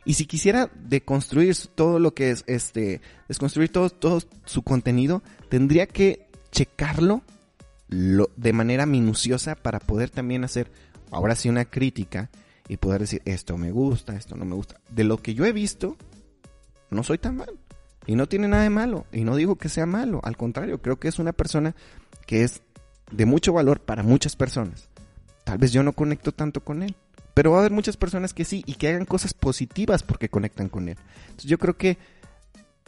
Y 0.05 0.15
si 0.15 0.27
quisiera 0.27 0.71
deconstruir 0.75 1.57
todo 1.75 1.99
lo 1.99 2.15
que 2.15 2.31
es 2.31 2.45
este, 2.47 3.01
desconstruir 3.29 3.73
todo, 3.73 3.91
todo 3.91 4.21
su 4.45 4.63
contenido, 4.63 5.23
tendría 5.49 5.87
que 5.87 6.29
checarlo 6.53 7.23
de 7.89 8.53
manera 8.53 8.87
minuciosa 8.87 9.55
para 9.57 9.81
poder 9.81 10.11
también 10.11 10.45
hacer 10.45 10.71
ahora 11.11 11.37
sí 11.37 11.49
una 11.49 11.65
crítica 11.65 12.31
y 12.69 12.79
poder 12.79 13.03
decir 13.03 13.23
esto 13.25 13.57
me 13.57 13.71
gusta, 13.71 14.17
esto 14.17 14.37
no 14.37 14.45
me 14.45 14.55
gusta. 14.55 14.81
De 14.91 15.05
lo 15.05 15.19
que 15.19 15.35
yo 15.35 15.45
he 15.45 15.53
visto, 15.53 15.97
no 16.91 17.03
soy 17.03 17.19
tan 17.19 17.37
mal. 17.37 17.59
Y 18.07 18.15
no 18.15 18.29
tiene 18.29 18.47
nada 18.47 18.63
de 18.63 18.71
malo. 18.71 19.07
Y 19.13 19.25
no 19.25 19.35
digo 19.35 19.57
que 19.57 19.69
sea 19.69 19.87
malo. 19.87 20.21
Al 20.23 20.37
contrario, 20.37 20.81
creo 20.81 20.99
que 20.99 21.09
es 21.09 21.19
una 21.19 21.33
persona 21.33 21.75
que 22.27 22.45
es 22.45 22.63
de 23.11 23.27
mucho 23.27 23.53
valor 23.53 23.81
para 23.81 24.03
muchas 24.03 24.37
personas. 24.37 24.88
Tal 25.45 25.59
vez 25.59 25.73
yo 25.73 25.83
no 25.83 25.92
conecto 25.92 26.33
tanto 26.33 26.62
con 26.62 26.83
él, 26.83 26.97
pero 27.35 27.53
va 27.53 27.59
a 27.59 27.61
haber 27.61 27.73
muchas 27.73 27.97
personas 27.97 28.35
que 28.35 28.45
sí 28.45 28.64
y 28.66 28.75
que 28.75 28.88
hagan 28.88 29.05
cosas 29.05 29.35
positivas 29.35 30.03
porque 30.03 30.29
conectan 30.29 30.69
con 30.69 30.88
él. 30.88 30.97
Entonces 31.27 31.51
yo 31.51 31.59
creo 31.59 31.77
que, 31.77 31.99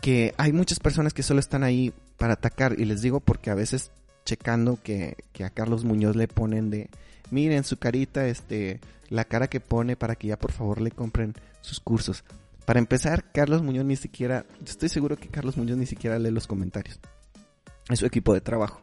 que 0.00 0.35
hay 0.38 0.52
muchas 0.52 0.81
personas 0.81 1.14
que 1.14 1.22
solo 1.22 1.40
están 1.40 1.62
ahí 1.62 1.92
para 2.16 2.35
atacar 2.35 2.74
y 2.78 2.85
les 2.85 3.02
digo 3.02 3.20
porque 3.20 3.50
a 3.50 3.54
veces 3.54 3.90
checando 4.24 4.78
que, 4.83 5.16
que 5.33 5.44
a 5.44 5.50
Carlos 5.50 5.85
Muñoz 5.85 6.16
le 6.16 6.28
ponen 6.28 6.70
de, 6.70 6.90
miren 7.31 7.64
su 7.64 7.76
carita, 7.76 8.26
este, 8.26 8.81
la 9.09 9.24
cara 9.24 9.48
que 9.48 9.61
pone 9.61 9.96
para 9.96 10.16
que 10.16 10.28
ya 10.28 10.38
por 10.38 10.52
favor 10.52 10.81
le 10.81 10.90
compren 10.90 11.35
sus 11.61 11.81
cursos. 11.81 12.24
Para 12.64 12.78
empezar, 12.81 13.31
Carlos 13.33 13.62
Muñoz 13.62 13.87
ni 13.87 13.96
siquiera, 13.96 14.44
estoy 14.66 14.88
seguro 14.88 15.16
que 15.16 15.28
Carlos 15.28 15.57
Muñoz 15.57 15.78
ni 15.78 15.87
siquiera 15.87 16.18
lee 16.18 16.31
los 16.31 16.46
comentarios. 16.46 17.00
Es 17.88 18.00
su 18.00 18.07
equipo 18.07 18.35
de 18.35 18.42
trabajo. 18.42 18.83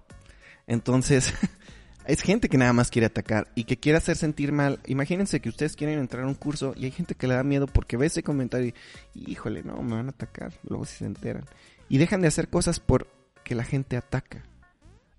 Entonces, 0.67 1.33
es 2.05 2.21
gente 2.21 2.49
que 2.49 2.57
nada 2.57 2.73
más 2.73 2.89
quiere 2.89 3.07
atacar 3.07 3.47
y 3.55 3.65
que 3.65 3.77
quiere 3.77 3.97
hacer 3.97 4.17
sentir 4.17 4.51
mal. 4.51 4.79
Imagínense 4.85 5.39
que 5.39 5.49
ustedes 5.49 5.75
quieren 5.75 5.99
entrar 5.99 6.23
a 6.23 6.27
un 6.27 6.35
curso 6.35 6.73
y 6.75 6.85
hay 6.85 6.91
gente 6.91 7.15
que 7.15 7.27
le 7.27 7.35
da 7.35 7.43
miedo 7.43 7.67
porque 7.67 7.97
ve 7.97 8.07
ese 8.07 8.23
comentario 8.23 8.73
y, 9.13 9.31
híjole, 9.31 9.63
no, 9.63 9.81
me 9.81 9.95
van 9.95 10.07
a 10.07 10.11
atacar, 10.11 10.53
luego 10.63 10.85
si 10.85 10.97
se 10.97 11.05
enteran. 11.05 11.45
Y 11.89 11.97
dejan 11.97 12.21
de 12.21 12.27
hacer 12.27 12.49
cosas 12.49 12.79
porque 12.79 13.55
la 13.55 13.63
gente 13.63 13.97
ataca. 13.97 14.43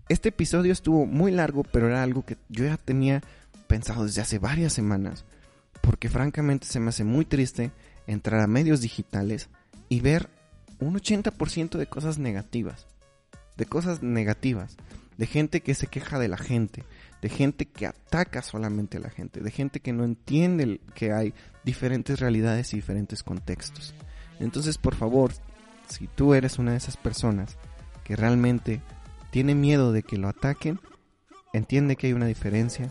Este 0.09 0.29
episodio 0.29 0.73
estuvo 0.73 1.07
muy 1.07 1.33
largo, 1.33 1.65
pero 1.65 1.89
era 1.89 2.03
algo 2.03 2.25
que 2.25 2.37
yo 2.49 2.65
ya 2.65 2.77
tenía 2.77 3.23
pensado 3.67 4.05
desde 4.05 4.23
hace 4.23 4.39
varias 4.39 4.73
semanas. 4.73 5.25
Porque 5.81 6.09
francamente 6.09 6.67
se 6.67 6.81
me 6.81 6.89
hace 6.89 7.05
muy 7.05 7.25
triste 7.25 7.71
entrar 8.07 8.41
a 8.41 8.47
medios 8.47 8.81
digitales 8.81 9.49
y 9.89 10.01
ver 10.01 10.29
un 10.79 10.95
80% 10.95 11.79
de 11.79 11.87
cosas 11.87 12.19
negativas. 12.19 12.87
De 13.57 13.67
cosas 13.67 14.03
negativas 14.03 14.77
de 15.17 15.27
gente 15.27 15.63
que 15.63 15.75
se 15.75 15.87
queja 15.87 16.19
de 16.19 16.29
la 16.29 16.37
gente, 16.37 16.85
de 17.23 17.29
gente 17.29 17.67
que 17.67 17.87
ataca 17.87 18.43
solamente 18.43 18.99
a 18.99 19.01
la 19.01 19.11
gente, 19.11 19.41
de 19.41 19.51
gente 19.51 19.81
que 19.81 19.93
no 19.93 20.05
entiende 20.05 20.81
que 20.95 21.13
hay 21.13 21.35
diferentes 21.65 22.21
realidades 22.21 22.73
y 22.73 22.77
diferentes 22.77 23.23
contextos. 23.23 23.95
Entonces, 24.39 24.79
por 24.79 24.95
favor, 24.95 25.33
si 25.89 26.07
tú 26.07 26.35
eres 26.35 26.59
una 26.59 26.73
de 26.73 26.77
esas 26.79 26.97
personas 26.97 27.57
que 28.05 28.17
realmente 28.17 28.83
tiene 29.31 29.55
miedo 29.55 29.93
de 29.93 30.03
que 30.03 30.19
lo 30.19 30.29
ataquen, 30.29 30.81
entiende 31.53 31.97
que 31.97 32.09
hay 32.09 32.13
una 32.13 32.27
diferencia 32.27 32.91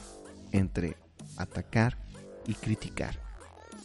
entre 0.52 0.98
atacar 1.38 1.98
y 2.48 2.56
criticar. 2.56 3.20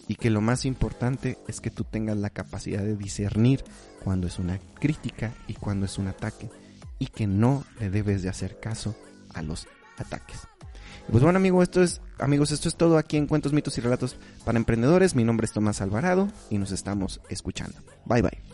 Y 0.09 0.16
que 0.16 0.31
lo 0.31 0.40
más 0.40 0.64
importante 0.64 1.38
es 1.46 1.61
que 1.61 1.70
tú 1.70 1.85
tengas 1.85 2.16
la 2.16 2.31
capacidad 2.31 2.83
de 2.83 2.96
discernir 2.96 3.62
cuando 4.03 4.26
es 4.26 4.38
una 4.40 4.59
crítica 4.59 5.33
y 5.46 5.55
cuando 5.55 5.87
es 5.87 5.98
un 5.98 6.09
ataque 6.09 6.50
y 7.01 7.07
que 7.09 7.27
no 7.27 7.65
le 7.81 7.91
debes 7.91 8.23
de 8.23 8.29
hacer 8.29 8.61
caso 8.61 8.95
a 9.35 9.43
los 9.43 9.67
ataques. 9.97 10.47
Pues 11.11 11.25
bueno 11.25 11.39
amigos, 11.39 11.65
esto 11.65 11.83
es, 11.83 12.01
amigos, 12.21 12.53
esto 12.53 12.69
es 12.69 12.77
todo 12.77 12.97
aquí 12.99 13.17
en 13.17 13.27
Cuentos, 13.27 13.53
Mitos 13.53 13.77
y 13.79 13.81
Relatos 13.81 14.17
para 14.45 14.59
Emprendedores. 14.59 15.17
Mi 15.17 15.25
nombre 15.25 15.47
es 15.47 15.53
Tomás 15.53 15.81
Alvarado 15.81 16.29
y 16.51 16.59
nos 16.59 16.71
estamos 16.71 17.21
escuchando. 17.29 17.77
Bye 18.05 18.23
bye. 18.23 18.50